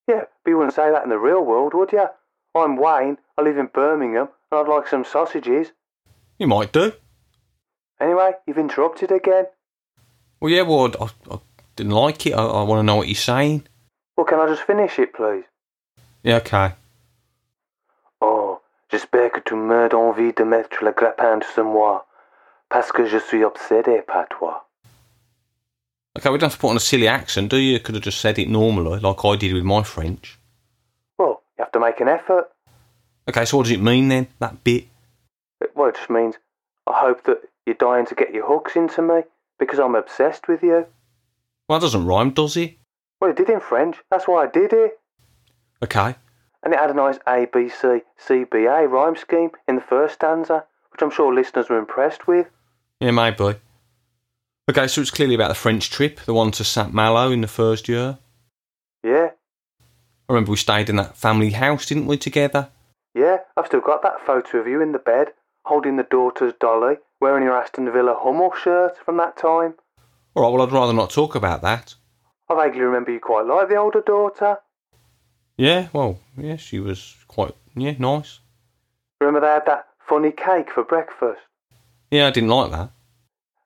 Yeah, 0.06 0.24
but 0.44 0.50
you 0.50 0.58
wouldn't 0.58 0.74
say 0.74 0.90
that 0.90 1.04
in 1.04 1.08
the 1.08 1.18
real 1.18 1.42
world, 1.42 1.72
would 1.72 1.90
you? 1.90 2.06
I'm 2.54 2.76
Wayne. 2.76 3.16
I 3.38 3.42
live 3.42 3.56
in 3.56 3.70
Birmingham, 3.72 4.28
and 4.52 4.60
I'd 4.60 4.68
like 4.68 4.88
some 4.88 5.06
sausages. 5.06 5.72
You 6.36 6.48
might 6.48 6.70
do. 6.70 6.92
Anyway, 7.98 8.32
you've 8.46 8.58
interrupted 8.58 9.10
again. 9.10 9.46
Well, 10.38 10.52
yeah, 10.52 10.62
well, 10.62 10.92
I, 11.00 11.34
I 11.34 11.38
didn't 11.76 11.92
like 11.92 12.26
it. 12.26 12.34
I, 12.34 12.44
I 12.44 12.62
want 12.64 12.80
to 12.80 12.82
know 12.82 12.96
what 12.96 13.08
you're 13.08 13.14
saying. 13.14 13.66
Well, 14.18 14.26
can 14.26 14.38
I 14.38 14.48
just 14.48 14.64
finish 14.64 14.98
it, 14.98 15.14
please? 15.14 15.44
Yeah, 16.22 16.36
okay. 16.36 16.74
Oh, 18.96 18.98
j'espère 18.98 19.30
que 19.30 19.40
tu 19.40 19.54
meurs 19.54 19.90
d'envie 19.90 20.32
de 20.32 20.42
mettre 20.42 20.82
le 20.82 20.90
grappin 20.92 21.40
sur 21.52 21.64
moi, 21.64 22.06
parce 22.70 22.92
que 22.92 23.04
je 23.04 23.18
suis 23.18 23.44
obsédé 23.44 24.00
par 24.02 24.26
toi. 24.28 24.68
Okay, 26.16 26.30
we 26.30 26.38
don't 26.38 26.44
have 26.48 26.54
to 26.54 26.58
put 26.58 26.70
on 26.70 26.76
a 26.76 26.80
silly 26.80 27.06
accent, 27.06 27.48
do 27.50 27.58
you? 27.58 27.74
You 27.74 27.80
could 27.80 27.94
have 27.94 28.02
just 28.04 28.20
said 28.22 28.38
it 28.38 28.48
normally, 28.48 29.00
like 29.00 29.22
I 29.22 29.36
did 29.36 29.52
with 29.52 29.64
my 29.64 29.82
French. 29.82 30.38
Well, 31.18 31.42
you 31.58 31.64
have 31.64 31.72
to 31.72 31.78
make 31.78 32.00
an 32.00 32.08
effort. 32.08 32.48
Okay, 33.28 33.44
so 33.44 33.58
what 33.58 33.64
does 33.64 33.72
it 33.72 33.82
mean 33.82 34.08
then, 34.08 34.28
that 34.38 34.64
bit? 34.64 34.84
It- 35.60 35.72
Well, 35.76 35.90
it 35.90 35.96
just 35.96 36.08
means 36.08 36.36
I 36.86 36.94
hope 36.94 37.24
that 37.24 37.40
you're 37.66 37.74
dying 37.76 38.06
to 38.06 38.14
get 38.14 38.32
your 38.32 38.46
hooks 38.46 38.76
into 38.76 39.02
me 39.02 39.24
because 39.58 39.78
I'm 39.78 39.94
obsessed 39.94 40.48
with 40.48 40.62
you. 40.62 40.86
Well, 41.68 41.78
that 41.78 41.84
doesn't 41.84 42.06
rhyme, 42.06 42.30
does 42.30 42.56
it? 42.56 42.78
Well, 43.20 43.30
it 43.30 43.36
did 43.36 43.50
in 43.50 43.60
French. 43.60 43.96
That's 44.10 44.26
why 44.26 44.44
I 44.44 44.46
did 44.46 44.72
it. 44.72 44.98
Okay. 45.82 46.14
And 46.62 46.72
it 46.74 46.80
had 46.80 46.90
a 46.90 46.94
nice 46.94 47.18
A, 47.28 47.46
B, 47.52 47.68
C, 47.68 48.00
C, 48.16 48.44
B, 48.50 48.64
A 48.64 48.86
rhyme 48.88 49.16
scheme 49.16 49.50
in 49.68 49.76
the 49.76 49.80
first 49.80 50.14
stanza, 50.14 50.64
which 50.90 51.02
I'm 51.02 51.10
sure 51.10 51.34
listeners 51.34 51.68
were 51.68 51.78
impressed 51.78 52.26
with. 52.26 52.48
Yeah, 53.00 53.12
maybe. 53.12 53.56
Okay, 54.68 54.88
so 54.88 55.00
it's 55.00 55.10
clearly 55.10 55.34
about 55.34 55.48
the 55.48 55.54
French 55.54 55.90
trip, 55.90 56.20
the 56.20 56.34
one 56.34 56.50
to 56.52 56.64
St 56.64 56.92
Malo 56.92 57.30
in 57.30 57.40
the 57.40 57.46
first 57.48 57.88
year. 57.88 58.18
Yeah, 59.04 59.30
I 60.28 60.32
remember 60.32 60.50
we 60.50 60.56
stayed 60.56 60.88
in 60.88 60.96
that 60.96 61.16
family 61.16 61.50
house, 61.50 61.86
didn't 61.86 62.06
we, 62.06 62.16
together? 62.16 62.70
yeah, 63.14 63.38
I've 63.56 63.66
still 63.66 63.80
got 63.80 64.02
that 64.02 64.20
photo 64.26 64.58
of 64.58 64.66
you 64.66 64.82
in 64.82 64.92
the 64.92 64.98
bed, 64.98 65.28
holding 65.64 65.96
the 65.96 66.02
daughter's 66.02 66.52
dolly, 66.60 66.96
wearing 67.20 67.44
your 67.44 67.56
Aston 67.56 67.90
Villa 67.92 68.14
Hummel 68.18 68.52
shirt 68.60 68.96
from 69.04 69.16
that 69.18 69.36
time. 69.36 69.74
All 70.34 70.42
right, 70.42 70.52
well, 70.52 70.62
I'd 70.62 70.72
rather 70.72 70.92
not 70.92 71.10
talk 71.10 71.34
about 71.34 71.62
that. 71.62 71.94
I 72.50 72.54
vaguely 72.54 72.80
remember 72.80 73.12
you 73.12 73.20
quite 73.20 73.46
liked 73.46 73.70
the 73.70 73.76
older 73.76 74.02
daughter. 74.02 74.58
Yeah, 75.56 75.88
well, 75.92 76.18
yeah, 76.36 76.56
she 76.56 76.80
was 76.80 77.16
quite, 77.28 77.54
yeah, 77.74 77.94
nice. 77.98 78.40
Remember 79.20 79.40
they 79.40 79.52
had 79.52 79.66
that 79.66 79.86
funny 80.06 80.30
cake 80.30 80.70
for 80.70 80.84
breakfast? 80.84 81.40
Yeah, 82.10 82.26
I 82.26 82.30
didn't 82.30 82.50
like 82.50 82.70
that. 82.72 82.90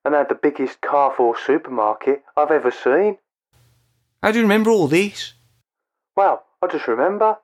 And 0.05 0.15
they 0.15 0.19
had 0.19 0.29
the 0.29 0.35
biggest 0.37 0.81
Carrefour 0.81 1.37
supermarket 1.37 2.23
I've 2.37 2.53
ever 2.53 2.71
seen. 2.71 3.19
How 4.23 4.31
do 4.31 4.39
you 4.39 4.45
remember 4.45 4.71
all 4.71 4.87
this? 4.87 5.35
Well, 6.17 6.45
I 6.63 6.69
just 6.69 6.87
remember. 6.87 7.39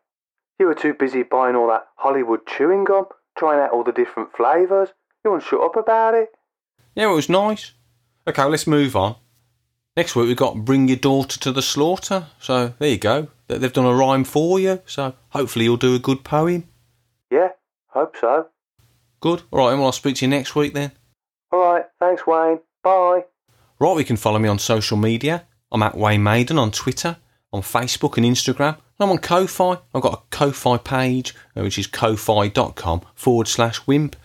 You 0.58 0.66
were 0.66 0.74
too 0.74 0.94
busy 0.94 1.22
buying 1.22 1.56
all 1.56 1.68
that 1.68 1.88
Hollywood 1.96 2.46
chewing 2.46 2.84
gum, 2.84 3.06
trying 3.36 3.60
out 3.60 3.72
all 3.72 3.84
the 3.84 3.92
different 3.92 4.34
flavours. 4.34 4.90
You 5.24 5.32
wouldn't 5.32 5.48
shut 5.48 5.60
up 5.60 5.76
about 5.76 6.14
it. 6.14 6.28
Yeah, 6.94 7.10
it 7.10 7.14
was 7.14 7.28
nice. 7.28 7.72
Okay, 8.26 8.44
let's 8.44 8.66
move 8.66 8.96
on. 8.96 9.16
Next 9.96 10.14
week 10.14 10.26
we've 10.26 10.36
got 10.36 10.64
Bring 10.64 10.88
Your 10.88 10.98
Daughter 10.98 11.38
to 11.40 11.52
the 11.52 11.62
Slaughter. 11.62 12.26
So 12.40 12.74
there 12.78 12.90
you 12.90 12.98
go. 12.98 13.28
They- 13.48 13.58
They've 13.58 13.72
done 13.72 13.86
a 13.86 13.94
rhyme 13.94 14.24
for 14.24 14.58
you. 14.60 14.80
So 14.86 15.14
hopefully 15.30 15.64
you'll 15.64 15.76
do 15.78 15.94
a 15.94 15.98
good 15.98 16.22
poem. 16.24 16.68
Yeah, 17.30 17.48
hope 17.88 18.14
so. 18.20 18.46
Good. 19.20 19.42
All 19.50 19.58
right, 19.60 19.74
well, 19.74 19.86
I'll 19.86 19.92
speak 19.92 20.16
to 20.16 20.24
you 20.26 20.30
next 20.30 20.54
week 20.54 20.74
then. 20.74 20.92
Alright, 21.52 21.86
thanks 21.98 22.26
Wayne. 22.26 22.60
Bye. 22.82 23.24
Right, 23.78 23.98
you 23.98 24.04
can 24.04 24.16
follow 24.16 24.38
me 24.38 24.48
on 24.48 24.58
social 24.58 24.96
media. 24.96 25.44
I'm 25.72 25.82
at 25.82 25.96
Wayne 25.96 26.22
Maiden 26.22 26.58
on 26.58 26.70
Twitter, 26.70 27.16
on 27.52 27.62
Facebook 27.62 28.16
and 28.16 28.26
Instagram. 28.26 28.76
I'm 29.00 29.10
on 29.10 29.18
Ko-Fi. 29.18 29.78
I've 29.94 30.02
got 30.02 30.14
a 30.14 30.36
Ko-Fi 30.36 30.78
page, 30.78 31.34
uh, 31.56 31.62
which 31.62 31.78
is 31.78 31.86
ko-fi.com 31.86 33.02
forward 33.14 33.48
slash 33.48 33.86
wimp. 33.86 34.16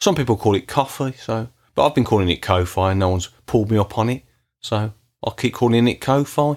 Some 0.00 0.14
people 0.14 0.36
call 0.36 0.54
it 0.54 0.66
coffee, 0.66 1.12
so 1.12 1.48
but 1.74 1.86
I've 1.86 1.94
been 1.94 2.04
calling 2.04 2.28
it 2.28 2.42
Ko-Fi 2.42 2.90
and 2.90 3.00
no 3.00 3.10
one's 3.10 3.28
pulled 3.46 3.70
me 3.70 3.78
up 3.78 3.96
on 3.96 4.08
it. 4.10 4.22
So 4.60 4.92
I'll 5.24 5.32
keep 5.32 5.54
calling 5.54 5.88
it 5.88 6.00
Ko-Fi. 6.00 6.56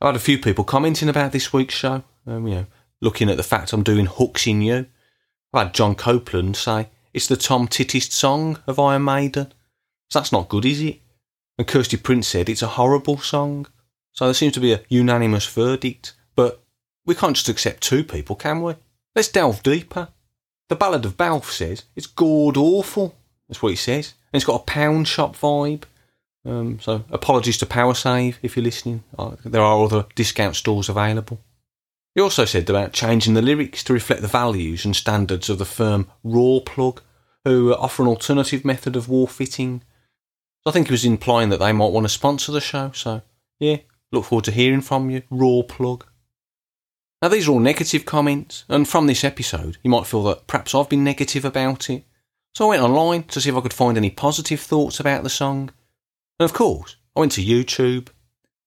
I've 0.00 0.08
had 0.08 0.16
a 0.16 0.20
few 0.20 0.38
people 0.38 0.64
commenting 0.64 1.08
about 1.08 1.32
this 1.32 1.52
week's 1.52 1.74
show, 1.74 2.04
um, 2.26 2.46
you 2.46 2.54
know, 2.54 2.66
looking 3.00 3.30
at 3.30 3.36
the 3.36 3.42
fact 3.42 3.72
I'm 3.72 3.82
doing 3.82 4.06
Hooks 4.06 4.46
in 4.46 4.62
You. 4.62 4.86
I've 5.52 5.66
had 5.66 5.74
John 5.74 5.94
Copeland 5.94 6.56
say 6.56 6.88
it's 7.14 7.26
the 7.26 7.36
Tom 7.36 7.66
Tittist 7.66 8.12
song 8.12 8.58
of 8.66 8.78
Iron 8.78 9.04
Maiden. 9.04 9.52
So 10.10 10.18
that's 10.18 10.32
not 10.32 10.48
good, 10.48 10.64
is 10.64 10.80
it? 10.80 11.00
And 11.58 11.66
Kirsty 11.66 11.96
Prince 11.96 12.28
said 12.28 12.48
it's 12.48 12.62
a 12.62 12.66
horrible 12.68 13.18
song. 13.18 13.66
So 14.12 14.26
there 14.26 14.34
seems 14.34 14.52
to 14.54 14.60
be 14.60 14.72
a 14.72 14.82
unanimous 14.88 15.46
verdict. 15.46 16.14
But 16.34 16.62
we 17.06 17.14
can't 17.14 17.34
just 17.34 17.48
accept 17.48 17.82
two 17.82 18.04
people, 18.04 18.36
can 18.36 18.62
we? 18.62 18.74
Let's 19.14 19.28
delve 19.28 19.62
deeper. 19.62 20.08
The 20.68 20.76
Ballad 20.76 21.04
of 21.06 21.16
Balf 21.16 21.44
says 21.44 21.84
it's 21.94 22.06
god 22.06 22.56
awful. 22.56 23.16
That's 23.48 23.62
what 23.62 23.70
he 23.70 23.76
says. 23.76 24.14
And 24.32 24.38
it's 24.38 24.44
got 24.44 24.60
a 24.60 24.64
pound 24.64 25.08
shop 25.08 25.36
vibe. 25.36 25.84
Um, 26.46 26.78
so 26.80 27.04
apologies 27.10 27.58
to 27.58 27.66
PowerSave 27.66 28.36
if 28.42 28.56
you're 28.56 28.64
listening. 28.64 29.02
Uh, 29.18 29.36
There 29.44 29.62
are 29.62 29.84
other 29.84 30.06
discount 30.14 30.54
stores 30.54 30.88
available. 30.88 31.40
He 32.14 32.20
also 32.22 32.44
said 32.44 32.70
about 32.70 32.92
changing 32.92 33.34
the 33.34 33.42
lyrics 33.42 33.82
to 33.84 33.92
reflect 33.92 34.22
the 34.22 34.28
values 34.28 34.84
and 34.84 34.94
standards 34.96 35.50
of 35.50 35.58
the 35.58 35.64
firm 35.64 36.08
Rawlplug, 36.24 37.00
who 37.44 37.74
offer 37.74 38.02
an 38.02 38.08
alternative 38.08 38.64
method 38.64 38.96
of 38.96 39.08
war 39.08 39.28
fitting. 39.28 39.82
So 40.62 40.70
I 40.70 40.72
think 40.72 40.86
he 40.86 40.92
was 40.92 41.04
implying 41.04 41.50
that 41.50 41.58
they 41.58 41.72
might 41.72 41.92
want 41.92 42.04
to 42.04 42.08
sponsor 42.08 42.52
the 42.52 42.60
show. 42.60 42.92
So 42.94 43.22
yeah, 43.58 43.78
look 44.12 44.26
forward 44.26 44.44
to 44.46 44.52
hearing 44.52 44.80
from 44.80 45.10
you, 45.10 45.22
Rawlplug. 45.30 46.02
Now 47.22 47.28
these 47.28 47.48
are 47.48 47.52
all 47.52 47.60
negative 47.60 48.04
comments, 48.04 48.64
and 48.68 48.86
from 48.88 49.06
this 49.06 49.24
episode, 49.24 49.78
you 49.82 49.90
might 49.90 50.06
feel 50.06 50.22
that 50.24 50.46
perhaps 50.46 50.74
I've 50.74 50.88
been 50.88 51.04
negative 51.04 51.44
about 51.44 51.90
it. 51.90 52.04
So 52.54 52.66
I 52.66 52.68
went 52.68 52.82
online 52.82 53.24
to 53.24 53.40
see 53.40 53.50
if 53.50 53.56
I 53.56 53.60
could 53.60 53.72
find 53.72 53.98
any 53.98 54.10
positive 54.10 54.60
thoughts 54.60 55.00
about 55.00 55.22
the 55.22 55.30
song. 55.30 55.70
And 56.38 56.44
of 56.44 56.52
course, 56.52 56.96
I 57.14 57.20
went 57.20 57.32
to 57.32 57.44
YouTube. 57.44 58.08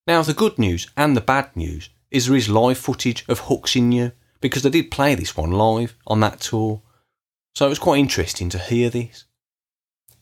Now, 0.07 0.21
the 0.23 0.33
good 0.33 0.57
news 0.57 0.87
and 0.97 1.15
the 1.15 1.21
bad 1.21 1.55
news 1.55 1.89
is 2.09 2.25
there 2.25 2.35
is 2.35 2.49
live 2.49 2.77
footage 2.77 3.25
of 3.27 3.39
Hooks 3.41 3.75
in 3.75 3.91
You, 3.91 4.11
because 4.41 4.63
they 4.63 4.69
did 4.69 4.91
play 4.91 5.15
this 5.15 5.37
one 5.37 5.51
live 5.51 5.95
on 6.07 6.19
that 6.21 6.39
tour. 6.39 6.81
So 7.55 7.65
it 7.65 7.69
was 7.69 7.79
quite 7.79 7.99
interesting 7.99 8.49
to 8.49 8.59
hear 8.59 8.89
this. 8.89 9.25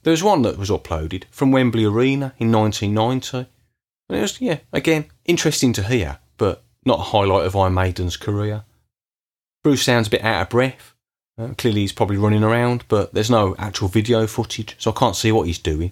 There 0.04 0.12
was 0.12 0.24
one 0.24 0.42
that 0.44 0.58
was 0.58 0.70
uploaded 0.70 1.26
from 1.32 1.52
Wembley 1.52 1.86
Arena 1.86 2.34
in 2.38 2.52
1990. 2.52 3.50
And 4.10 4.18
it 4.18 4.22
was, 4.22 4.42
yeah, 4.42 4.60
again, 4.72 5.06
interesting 5.26 5.74
to 5.74 5.84
hear, 5.84 6.20
but 6.38 6.64
not 6.86 7.00
a 7.00 7.04
highlight 7.04 7.46
of 7.46 7.56
Iron 7.56 7.74
Maiden's 7.74 8.18
career. 8.18 8.64
Bruce 9.64 9.84
sounds 9.84 10.08
a 10.08 10.12
bit 10.12 10.24
out 10.24 10.44
of 10.44 10.50
breath. 10.50 10.94
Uh, 11.38 11.50
clearly, 11.58 11.82
he's 11.82 11.92
probably 11.92 12.18
running 12.18 12.44
around, 12.44 12.86
but 12.88 13.14
there's 13.14 13.30
no 13.30 13.56
actual 13.60 13.90
video 13.90 14.26
footage, 14.26 14.76
so 14.80 14.92
I 14.92 14.98
can't 14.98 15.16
see 15.16 15.32
what 15.32 15.48
he's 15.48 15.60
doing. 15.60 15.92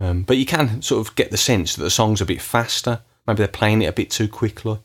Um, 0.00 0.22
but 0.22 0.36
you 0.36 0.46
can 0.46 0.82
sort 0.82 1.06
of 1.06 1.14
get 1.14 1.30
the 1.30 1.36
sense 1.36 1.76
that 1.76 1.82
the 1.82 1.90
song's 1.90 2.20
a 2.20 2.26
bit 2.26 2.42
faster. 2.42 3.00
Maybe 3.26 3.38
they're 3.38 3.48
playing 3.48 3.82
it 3.82 3.86
a 3.86 3.92
bit 3.92 4.10
too 4.10 4.28
quickly. 4.28 4.80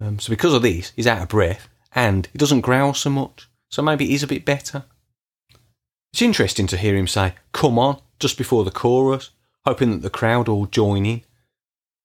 Um, 0.00 0.18
so 0.18 0.30
because 0.30 0.54
of 0.54 0.62
this, 0.62 0.92
he's 0.96 1.06
out 1.06 1.22
of 1.22 1.28
breath 1.28 1.68
and 1.94 2.28
he 2.32 2.38
doesn't 2.38 2.62
growl 2.62 2.94
so 2.94 3.10
much. 3.10 3.48
So 3.70 3.82
maybe 3.82 4.06
he's 4.06 4.22
a 4.22 4.28
bit 4.28 4.44
better. 4.44 4.84
It's 6.12 6.22
interesting 6.22 6.66
to 6.68 6.76
hear 6.76 6.96
him 6.96 7.06
say, 7.06 7.34
come 7.52 7.78
on, 7.78 8.00
just 8.18 8.38
before 8.38 8.64
the 8.64 8.70
chorus, 8.70 9.30
hoping 9.64 9.90
that 9.90 10.02
the 10.02 10.10
crowd 10.10 10.48
all 10.48 10.66
join 10.66 11.04
in. 11.04 11.22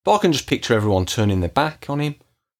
But 0.04 0.16
I 0.16 0.18
can 0.20 0.34
just 0.34 0.48
picture 0.48 0.74
everyone 0.74 1.06
turning 1.06 1.40
their 1.40 1.50
back 1.50 1.86
on 1.90 2.00
him. 2.00 2.16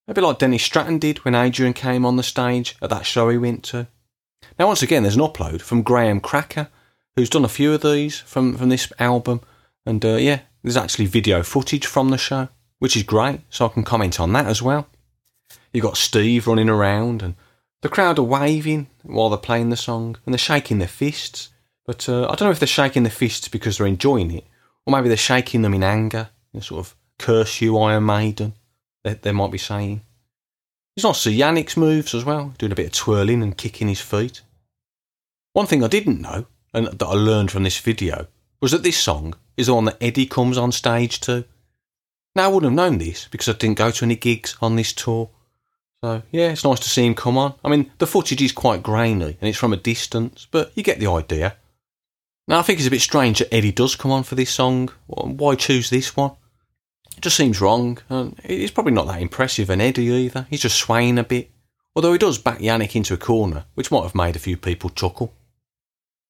Maybe 0.08 0.22
like 0.22 0.40
Dennis 0.40 0.64
Stratton 0.64 1.00
did 1.00 1.20
when 1.20 1.36
Adrian 1.36 1.74
came 1.74 2.06
on 2.06 2.16
the 2.16 2.24
stage 2.24 2.76
at 2.82 2.90
that 2.90 3.06
show 3.06 3.30
he 3.30 3.38
went 3.38 3.64
to. 3.66 3.88
Now, 4.58 4.68
once 4.68 4.82
again, 4.82 5.04
there's 5.04 5.16
an 5.16 5.22
upload 5.22 5.62
from 5.62 5.82
Graham 5.82 6.20
Cracker, 6.20 6.70
who's 7.16 7.30
done 7.30 7.46
a 7.46 7.50
few 7.50 7.74
of 7.74 7.82
these 7.82 8.20
from, 8.20 8.56
from 8.56 8.70
this 8.70 8.92
album. 9.00 9.42
And 9.86 10.04
uh, 10.04 10.16
yeah, 10.16 10.42
there's 10.64 10.78
actually 10.78 11.06
video 11.06 11.44
footage 11.44 11.86
from 11.86 12.10
the 12.10 12.18
show, 12.18 12.50
which 12.80 12.96
is 12.96 13.04
great, 13.04 13.42
so 13.50 13.66
I 13.66 13.70
can 13.70 13.84
comment 13.84 14.20
on 14.20 14.34
that 14.34 14.48
as 14.48 14.62
well. 14.62 14.88
You've 15.72 15.84
got 15.84 15.98
Steve 15.98 16.48
running 16.48 16.70
around, 16.70 17.22
and 17.22 17.36
the 17.82 17.90
crowd 17.90 18.20
are 18.20 18.24
waving 18.24 18.88
while 19.04 19.30
they're 19.30 19.38
playing 19.38 19.70
the 19.70 19.78
song, 19.78 20.18
and 20.26 20.34
they're 20.34 20.40
shaking 20.40 20.80
their 20.80 20.88
fists. 20.88 21.50
But 21.86 22.08
uh, 22.08 22.24
I 22.26 22.36
don't 22.36 22.42
know 22.42 22.52
if 22.52 22.60
they're 22.60 22.68
shaking 22.68 23.04
their 23.04 23.12
fists 23.12 23.48
because 23.48 23.78
they're 23.78 23.88
enjoying 23.88 24.32
it, 24.32 24.46
or 24.86 24.92
maybe 24.92 25.10
they're 25.10 25.18
shaking 25.18 25.64
them 25.64 25.74
in 25.74 25.84
anger, 25.84 26.30
you 26.52 26.60
know, 26.60 26.62
sort 26.62 26.86
of 26.86 26.96
curse 27.20 27.62
you, 27.62 27.78
Iron 27.78 28.06
Maiden, 28.06 28.54
they, 29.04 29.16
they 29.16 29.32
might 29.32 29.52
be 29.52 29.58
saying. 29.58 30.02
Nice 30.96 31.24
to 31.24 31.30
see 31.30 31.38
Yannick's 31.38 31.76
moves 31.76 32.14
as 32.14 32.24
well, 32.24 32.54
doing 32.58 32.72
a 32.72 32.76
bit 32.76 32.86
of 32.86 32.92
twirling 32.94 33.42
and 33.42 33.58
kicking 33.58 33.88
his 33.88 34.00
feet. 34.00 34.42
One 35.54 35.66
thing 35.66 35.84
I 35.84 35.88
didn't 35.88 36.22
know, 36.22 36.46
and 36.74 36.88
that 36.88 37.06
I 37.06 37.14
learned 37.14 37.52
from 37.52 37.64
this 37.64 37.80
video, 37.80 38.28
was 38.62 38.72
that 38.72 38.84
this 38.84 38.98
song 38.98 39.36
is 39.58 39.68
the 39.68 39.76
one 39.76 39.86
that 39.86 39.98
Eddie 40.02 40.26
comes 40.26 40.58
on 40.58 40.72
stage 40.72 41.20
to. 41.22 41.46
Now, 42.36 42.46
I 42.46 42.48
wouldn't 42.48 42.72
have 42.72 42.92
known 42.92 42.98
this 42.98 43.28
because 43.30 43.50
I 43.50 43.54
didn't 43.54 43.78
go 43.78 43.92
to 43.92 44.06
any 44.06 44.16
gigs 44.16 44.58
on 44.62 44.76
this 44.76 44.94
tour. 44.94 45.30
So, 46.04 46.22
yeah, 46.32 46.50
it's 46.50 46.66
nice 46.66 46.80
to 46.82 46.90
see 46.90 47.06
him 47.06 47.16
come 47.16 47.38
on. 47.38 47.54
I 47.64 47.70
mean, 47.70 47.92
the 47.98 48.08
footage 48.08 48.42
is 48.42 48.52
quite 48.52 48.84
grainy 48.84 49.38
and 49.40 49.50
it's 49.50 49.58
from 49.58 49.74
a 49.74 49.78
distance, 49.78 50.48
but 50.52 50.72
you 50.76 50.84
get 50.84 51.00
the 51.00 51.10
idea. 51.10 51.56
Now, 52.48 52.60
I 52.60 52.62
think 52.64 52.80
it's 52.80 52.88
a 52.88 52.92
bit 52.92 53.02
strange 53.02 53.40
that 53.40 53.54
Eddie 53.54 53.72
does 53.72 53.96
come 53.96 54.12
on 54.12 54.24
for 54.24 54.36
this 54.36 54.50
song. 54.50 54.90
Why 55.08 55.56
choose 55.56 55.90
this 55.90 56.18
one? 56.18 56.32
It 57.16 57.22
just 57.22 57.38
seems 57.38 57.62
wrong, 57.62 58.00
and 58.10 58.38
he's 58.44 58.72
probably 58.72 58.92
not 58.92 59.08
that 59.08 59.22
impressive 59.22 59.70
an 59.70 59.80
Eddie 59.80 60.08
either. 60.08 60.48
He's 60.50 60.62
just 60.62 60.78
swaying 60.78 61.20
a 61.20 61.24
bit. 61.24 61.52
Although 61.96 62.12
he 62.12 62.18
does 62.18 62.40
back 62.40 62.58
Yannick 62.58 62.96
into 62.96 63.14
a 63.14 63.18
corner, 63.18 63.66
which 63.76 63.92
might 63.92 64.02
have 64.02 64.16
made 64.16 64.36
a 64.36 64.40
few 64.40 64.58
people 64.58 64.90
chuckle. 64.90 65.32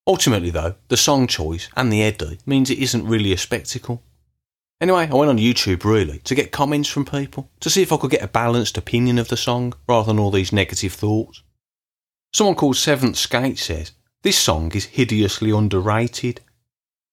Ultimately, 0.06 0.50
though, 0.50 0.76
the 0.90 0.98
song 0.98 1.28
choice 1.28 1.70
and 1.76 1.92
the 1.92 2.04
Eddie 2.04 2.40
means 2.46 2.70
it 2.70 2.80
isn't 2.80 3.08
really 3.08 3.32
a 3.32 3.38
spectacle. 3.38 4.04
Anyway, 4.82 5.08
I 5.10 5.16
went 5.16 5.30
on 5.30 5.38
YouTube 5.38 5.86
really 5.86 6.20
to 6.20 6.36
get 6.36 6.52
comments 6.52 6.90
from 6.90 7.06
people 7.06 7.50
to 7.62 7.70
see 7.70 7.82
if 7.82 7.94
I 7.94 7.98
could 7.98 8.12
get 8.12 8.22
a 8.22 8.28
balanced 8.28 8.78
opinion 8.78 9.18
of 9.18 9.30
the 9.30 9.38
song 9.38 9.74
rather 9.88 10.08
than 10.08 10.20
all 10.20 10.32
these 10.32 10.52
negative 10.52 10.92
thoughts. 10.92 11.42
Someone 12.34 12.56
called 12.56 12.76
Seventh 12.76 13.16
Skate 13.16 13.60
says, 13.60 13.94
This 14.24 14.38
song 14.38 14.74
is 14.74 14.86
hideously 14.86 15.52
underrated. 15.52 16.42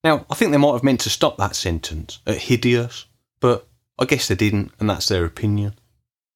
Now, 0.02 0.26
I 0.28 0.34
think 0.34 0.50
they 0.50 0.58
might 0.58 0.72
have 0.72 0.82
meant 0.82 1.00
to 1.00 1.10
stop 1.10 1.36
that 1.36 1.54
sentence 1.54 2.18
at 2.26 2.38
hideous, 2.38 3.06
but 3.38 3.68
I 3.98 4.06
guess 4.06 4.26
they 4.26 4.34
didn't, 4.34 4.72
and 4.80 4.90
that's 4.90 5.06
their 5.06 5.24
opinion. 5.24 5.74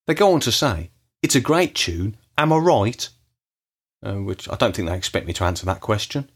They 0.07 0.15
go 0.15 0.35
on 0.35 0.41
to 0.41 0.53
say, 0.53 0.91
It's 1.23 1.35
a 1.35 1.41
great 1.41 1.75
tune, 1.75 2.17
am 2.39 2.53
I 2.53 2.59
right? 2.59 3.09
Uh, 4.05 4.17
which 4.17 4.49
I 4.51 4.55
don't 4.55 4.77
think 4.77 4.89
they 4.89 4.97
expect 4.97 5.27
me 5.27 5.33
to 5.33 5.45
answer 5.45 5.65
that 5.67 5.81
question. 5.81 6.31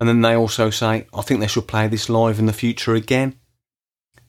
And 0.00 0.08
then 0.08 0.20
they 0.20 0.34
also 0.34 0.70
say, 0.70 1.06
I 1.12 1.22
think 1.22 1.40
they 1.40 1.46
should 1.46 1.66
play 1.66 1.88
this 1.88 2.08
live 2.08 2.38
in 2.38 2.46
the 2.46 2.52
future 2.52 2.94
again. 2.94 3.38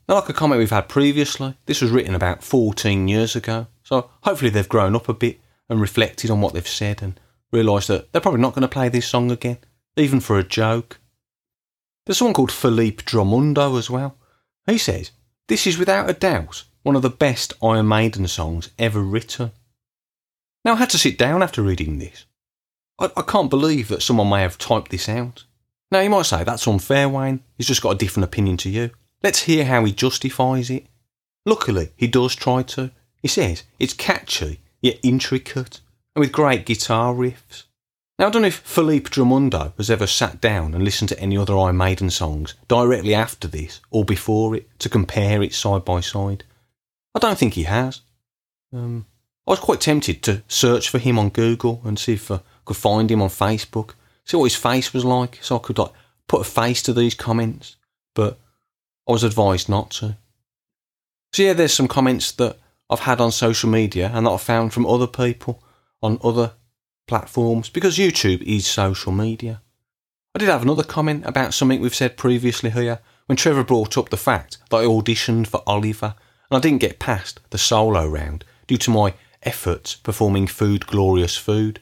Now, 0.08 0.16
like 0.16 0.30
a 0.30 0.34
comment 0.34 0.60
we've 0.60 0.72
had 0.72 0.90
previously, 0.90 1.56
this 1.68 1.82
was 1.82 1.92
written 1.92 2.16
about 2.16 2.44
14 2.44 3.08
years 3.08 3.36
ago, 3.36 3.68
so 3.84 4.10
hopefully 4.24 4.50
they've 4.50 4.68
grown 4.68 4.96
up 4.96 5.08
a 5.08 5.14
bit 5.14 5.40
and 5.70 5.80
reflected 5.80 6.32
on 6.32 6.42
what 6.42 6.54
they've 6.54 6.68
said 6.68 7.04
and 7.04 7.20
realised 7.52 7.90
that 7.90 8.12
they're 8.12 8.22
probably 8.22 8.42
not 8.42 8.54
going 8.54 8.64
to 8.64 8.68
play 8.68 8.90
this 8.90 9.08
song 9.08 9.30
again, 9.30 9.60
even 9.96 10.20
for 10.20 10.40
a 10.40 10.44
joke. 10.44 11.00
There's 12.06 12.18
someone 12.18 12.34
called 12.34 12.52
Philippe 12.52 13.04
Drummond 13.06 13.60
as 13.60 13.90
well. 13.90 14.18
He 14.66 14.80
says, 14.80 15.12
This 15.48 15.68
is 15.68 15.78
without 15.78 16.10
a 16.10 16.14
doubt 16.14 16.64
one 16.82 16.96
of 16.96 17.02
the 17.02 17.10
best 17.10 17.54
Iron 17.62 17.88
Maiden 17.88 18.28
songs 18.28 18.70
ever 18.80 19.02
written. 19.02 19.52
Now, 20.66 20.74
I 20.74 20.78
had 20.78 20.90
to 20.92 20.98
sit 20.98 21.18
down 21.18 21.44
after 21.44 21.62
reading 21.62 22.00
this. 22.00 22.26
I, 22.98 23.12
I 23.16 23.22
can't 23.22 23.50
believe 23.50 23.90
that 23.90 24.02
someone 24.02 24.30
may 24.30 24.42
have 24.42 24.58
typed 24.58 24.90
this 24.90 25.08
out. 25.08 25.44
Now, 25.92 26.02
you 26.02 26.10
might 26.10 26.26
say 26.26 26.44
that's 26.44 26.68
unfair, 26.68 27.10
Wayne. 27.10 27.42
He's 27.58 27.68
just 27.68 27.82
got 27.82 27.92
a 27.92 27.98
different 27.98 28.26
opinion 28.26 28.58
to 28.58 28.70
you. 28.70 28.92
Let's 29.24 29.44
hear 29.44 29.66
how 29.66 29.84
he 29.86 29.92
justifies 29.92 30.70
it. 30.70 30.86
Luckily, 31.46 31.92
he 31.96 32.08
does 32.08 32.36
try 32.36 32.64
to. 32.64 32.92
He 33.22 33.28
says 33.28 33.64
it's 33.80 33.94
catchy, 33.94 34.60
yet 34.82 35.00
intricate, 35.04 35.82
and 36.16 36.22
with 36.22 36.32
great 36.32 36.66
guitar 36.66 37.14
riffs. 37.14 37.64
Now, 38.20 38.28
I 38.28 38.30
don't 38.32 38.42
know 38.42 38.50
if 38.50 38.58
Philippe 38.58 39.10
Drumondo 39.10 39.74
has 39.78 39.90
ever 39.90 40.06
sat 40.06 40.42
down 40.42 40.74
and 40.74 40.84
listened 40.84 41.08
to 41.10 41.20
any 41.20 41.38
other 41.38 41.58
Iron 41.58 41.78
Maiden 41.78 42.10
songs 42.10 42.54
directly 42.68 43.16
after 43.16 43.48
this 43.48 43.80
or 43.92 44.04
before 44.04 44.56
it 44.56 44.68
to 44.80 44.90
compare 44.90 45.42
it 45.42 45.54
side 45.54 45.86
by 45.86 46.02
side. 46.02 46.44
I 47.16 47.20
don't 47.20 47.38
think 47.38 47.54
he 47.54 47.64
has. 47.64 48.02
Um, 48.74 49.06
I 49.48 49.52
was 49.52 49.60
quite 49.60 49.82
tempted 49.82 50.22
to 50.24 50.44
search 50.48 50.90
for 50.90 51.00
him 51.00 51.18
on 51.18 51.30
Google 51.30 51.82
and 51.86 51.98
see 51.98 52.14
if 52.14 52.30
I 52.30 52.42
could 52.66 52.78
find 52.78 53.10
him 53.10 53.22
on 53.22 53.30
Facebook, 53.30 53.92
see 54.30 54.38
what 54.38 54.52
his 54.52 54.56
face 54.56 54.94
was 54.94 55.04
like, 55.04 55.40
so 55.42 55.56
I 55.56 55.60
could 55.60 55.80
like 55.80 55.92
put 56.28 56.42
a 56.42 56.44
face 56.44 56.84
to 56.84 56.94
these 56.94 57.16
comments. 57.16 57.78
But 58.14 58.38
I 59.08 59.12
was 59.12 59.24
advised 59.24 59.70
not 59.70 59.90
to. 59.92 60.18
So 61.34 61.44
yeah, 61.44 61.54
there's 61.54 61.74
some 61.74 61.88
comments 61.88 62.32
that 62.34 62.58
I've 62.90 63.00
had 63.02 63.20
on 63.20 63.32
social 63.32 63.70
media 63.70 64.12
and 64.14 64.26
that 64.26 64.32
I've 64.32 64.42
found 64.42 64.72
from 64.72 64.86
other 64.86 65.08
people 65.08 65.64
on 66.02 66.20
other 66.24 66.54
platforms 67.08 67.70
because 67.70 67.98
YouTube 67.98 68.42
is 68.44 68.68
social 68.68 69.12
media. 69.12 69.62
I 70.36 70.40
did 70.40 70.50
have 70.50 70.62
another 70.62 70.84
comment 70.84 71.26
about 71.26 71.56
something 71.56 71.82
we've 71.82 71.96
said 71.96 72.18
previously 72.18 72.70
here 72.70 73.00
when 73.26 73.36
Trevor 73.36 73.64
brought 73.64 73.98
up 73.98 74.10
the 74.10 74.18
fact 74.18 74.58
that 74.70 74.78
I 74.78 74.84
auditioned 74.84 75.48
for 75.48 75.64
Oliver 75.66 76.14
and 76.50 76.58
I 76.58 76.60
didn't 76.60 76.82
get 76.82 77.00
past 77.00 77.40
the 77.50 77.58
solo 77.58 78.08
round 78.08 78.44
due 78.68 78.78
to 78.78 78.92
my 78.92 79.14
efforts 79.42 79.96
performing 79.96 80.46
Food 80.46 80.86
Glorious 80.86 81.36
Food. 81.36 81.80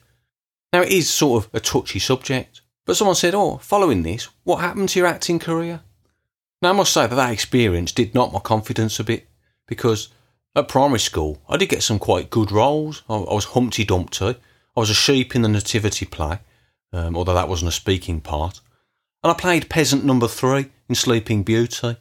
Now 0.74 0.82
it 0.82 0.90
is 0.90 1.10
sort 1.10 1.46
of 1.46 1.50
a 1.54 1.60
touchy 1.60 2.00
subject, 2.00 2.62
but 2.86 2.98
someone 2.98 3.16
said, 3.16 3.36
Oh, 3.36 3.58
following 3.58 4.04
this, 4.04 4.30
what 4.44 4.62
happened 4.62 4.90
to 4.90 5.00
your 5.00 5.08
acting 5.08 5.40
career? 5.40 5.82
Now 6.62 6.70
I 6.70 6.74
must 6.74 6.94
say 6.94 7.08
that 7.08 7.16
that 7.16 7.32
experience 7.32 7.92
did 7.92 8.16
knock 8.16 8.34
my 8.34 8.40
confidence 8.40 9.00
a 9.00 9.04
bit 9.04 9.28
because 9.68 10.10
at 10.56 10.68
primary 10.68 11.00
school 11.00 11.42
I 11.48 11.58
did 11.58 11.70
get 11.70 11.84
some 11.84 12.00
quite 12.00 12.30
good 12.30 12.52
roles. 12.52 13.04
I, 13.10 13.18
was 13.18 13.46
Humpty 13.46 13.86
Dumpty, 13.86 14.26
I 14.26 14.80
was 14.80 14.90
a 14.90 14.96
sheep 14.96 15.36
in 15.36 15.42
the 15.42 15.50
nativity 15.50 16.06
play, 16.06 16.40
um, 16.92 17.16
although 17.16 17.34
that 17.34 17.50
wasn't 17.50 17.70
a 17.70 17.74
speaking 17.74 18.22
part, 18.22 18.60
and 19.24 19.32
I 19.32 19.36
played 19.36 19.70
peasant 19.70 20.04
number 20.04 20.28
three 20.28 20.70
in 20.90 20.96
Sleeping 20.96 21.44
Beauty. 21.44 21.98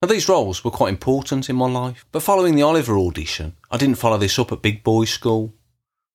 Now, 0.00 0.08
these 0.08 0.28
roles 0.28 0.62
were 0.62 0.70
quite 0.70 0.90
important 0.90 1.50
in 1.50 1.56
my 1.56 1.68
life, 1.68 2.06
but 2.12 2.22
following 2.22 2.54
the 2.54 2.62
Oliver 2.62 2.96
audition, 2.96 3.56
I 3.68 3.76
didn't 3.76 3.98
follow 3.98 4.16
this 4.16 4.38
up 4.38 4.52
at 4.52 4.62
Big 4.62 4.84
Boys 4.84 5.10
School. 5.10 5.52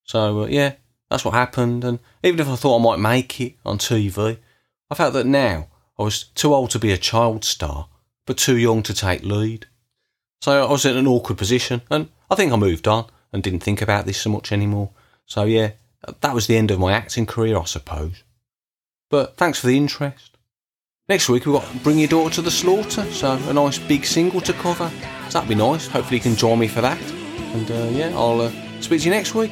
So, 0.05 0.43
uh, 0.43 0.45
yeah, 0.47 0.75
that's 1.13 1.23
what 1.23 1.35
happened, 1.35 1.83
and 1.83 1.99
even 2.23 2.39
if 2.39 2.47
I 2.47 2.55
thought 2.55 2.79
I 2.79 2.83
might 2.83 2.97
make 2.97 3.39
it 3.39 3.53
on 3.63 3.77
TV, 3.77 4.39
I 4.89 4.95
felt 4.95 5.13
that 5.13 5.27
now 5.27 5.67
I 5.99 6.01
was 6.01 6.23
too 6.23 6.55
old 6.55 6.71
to 6.71 6.79
be 6.79 6.91
a 6.91 6.97
child 6.97 7.45
star, 7.45 7.87
but 8.25 8.35
too 8.35 8.57
young 8.57 8.81
to 8.81 8.95
take 8.95 9.21
lead. 9.21 9.67
So 10.41 10.65
I 10.65 10.71
was 10.71 10.85
in 10.85 10.97
an 10.97 11.05
awkward 11.05 11.37
position, 11.37 11.83
and 11.91 12.09
I 12.31 12.35
think 12.35 12.51
I 12.51 12.55
moved 12.55 12.87
on 12.87 13.05
and 13.31 13.43
didn't 13.43 13.59
think 13.59 13.79
about 13.79 14.07
this 14.07 14.21
so 14.21 14.31
much 14.31 14.51
anymore. 14.51 14.89
So, 15.27 15.43
yeah, 15.43 15.73
that 16.21 16.33
was 16.33 16.47
the 16.47 16.57
end 16.57 16.71
of 16.71 16.79
my 16.79 16.93
acting 16.93 17.27
career, 17.27 17.59
I 17.59 17.65
suppose. 17.65 18.23
But 19.11 19.37
thanks 19.37 19.59
for 19.59 19.67
the 19.67 19.77
interest. 19.77 20.35
Next 21.07 21.29
week 21.29 21.45
we've 21.45 21.53
got 21.53 21.83
Bring 21.83 21.99
Your 21.99 22.07
Daughter 22.07 22.33
to 22.35 22.41
the 22.41 22.49
Slaughter, 22.49 23.03
so 23.11 23.33
a 23.33 23.53
nice 23.53 23.77
big 23.77 24.03
single 24.03 24.41
to 24.41 24.53
cover. 24.53 24.89
So 25.29 25.33
that'd 25.33 25.47
be 25.47 25.53
nice. 25.53 25.85
Hopefully 25.85 26.17
you 26.17 26.23
can 26.23 26.35
join 26.35 26.57
me 26.57 26.67
for 26.67 26.81
that. 26.81 26.99
And 27.53 27.69
uh, 27.69 27.89
yeah, 27.91 28.09
I'll 28.15 28.41
uh, 28.41 28.51
speak 28.81 29.01
to 29.01 29.05
you 29.05 29.11
next 29.11 29.35
week. 29.35 29.51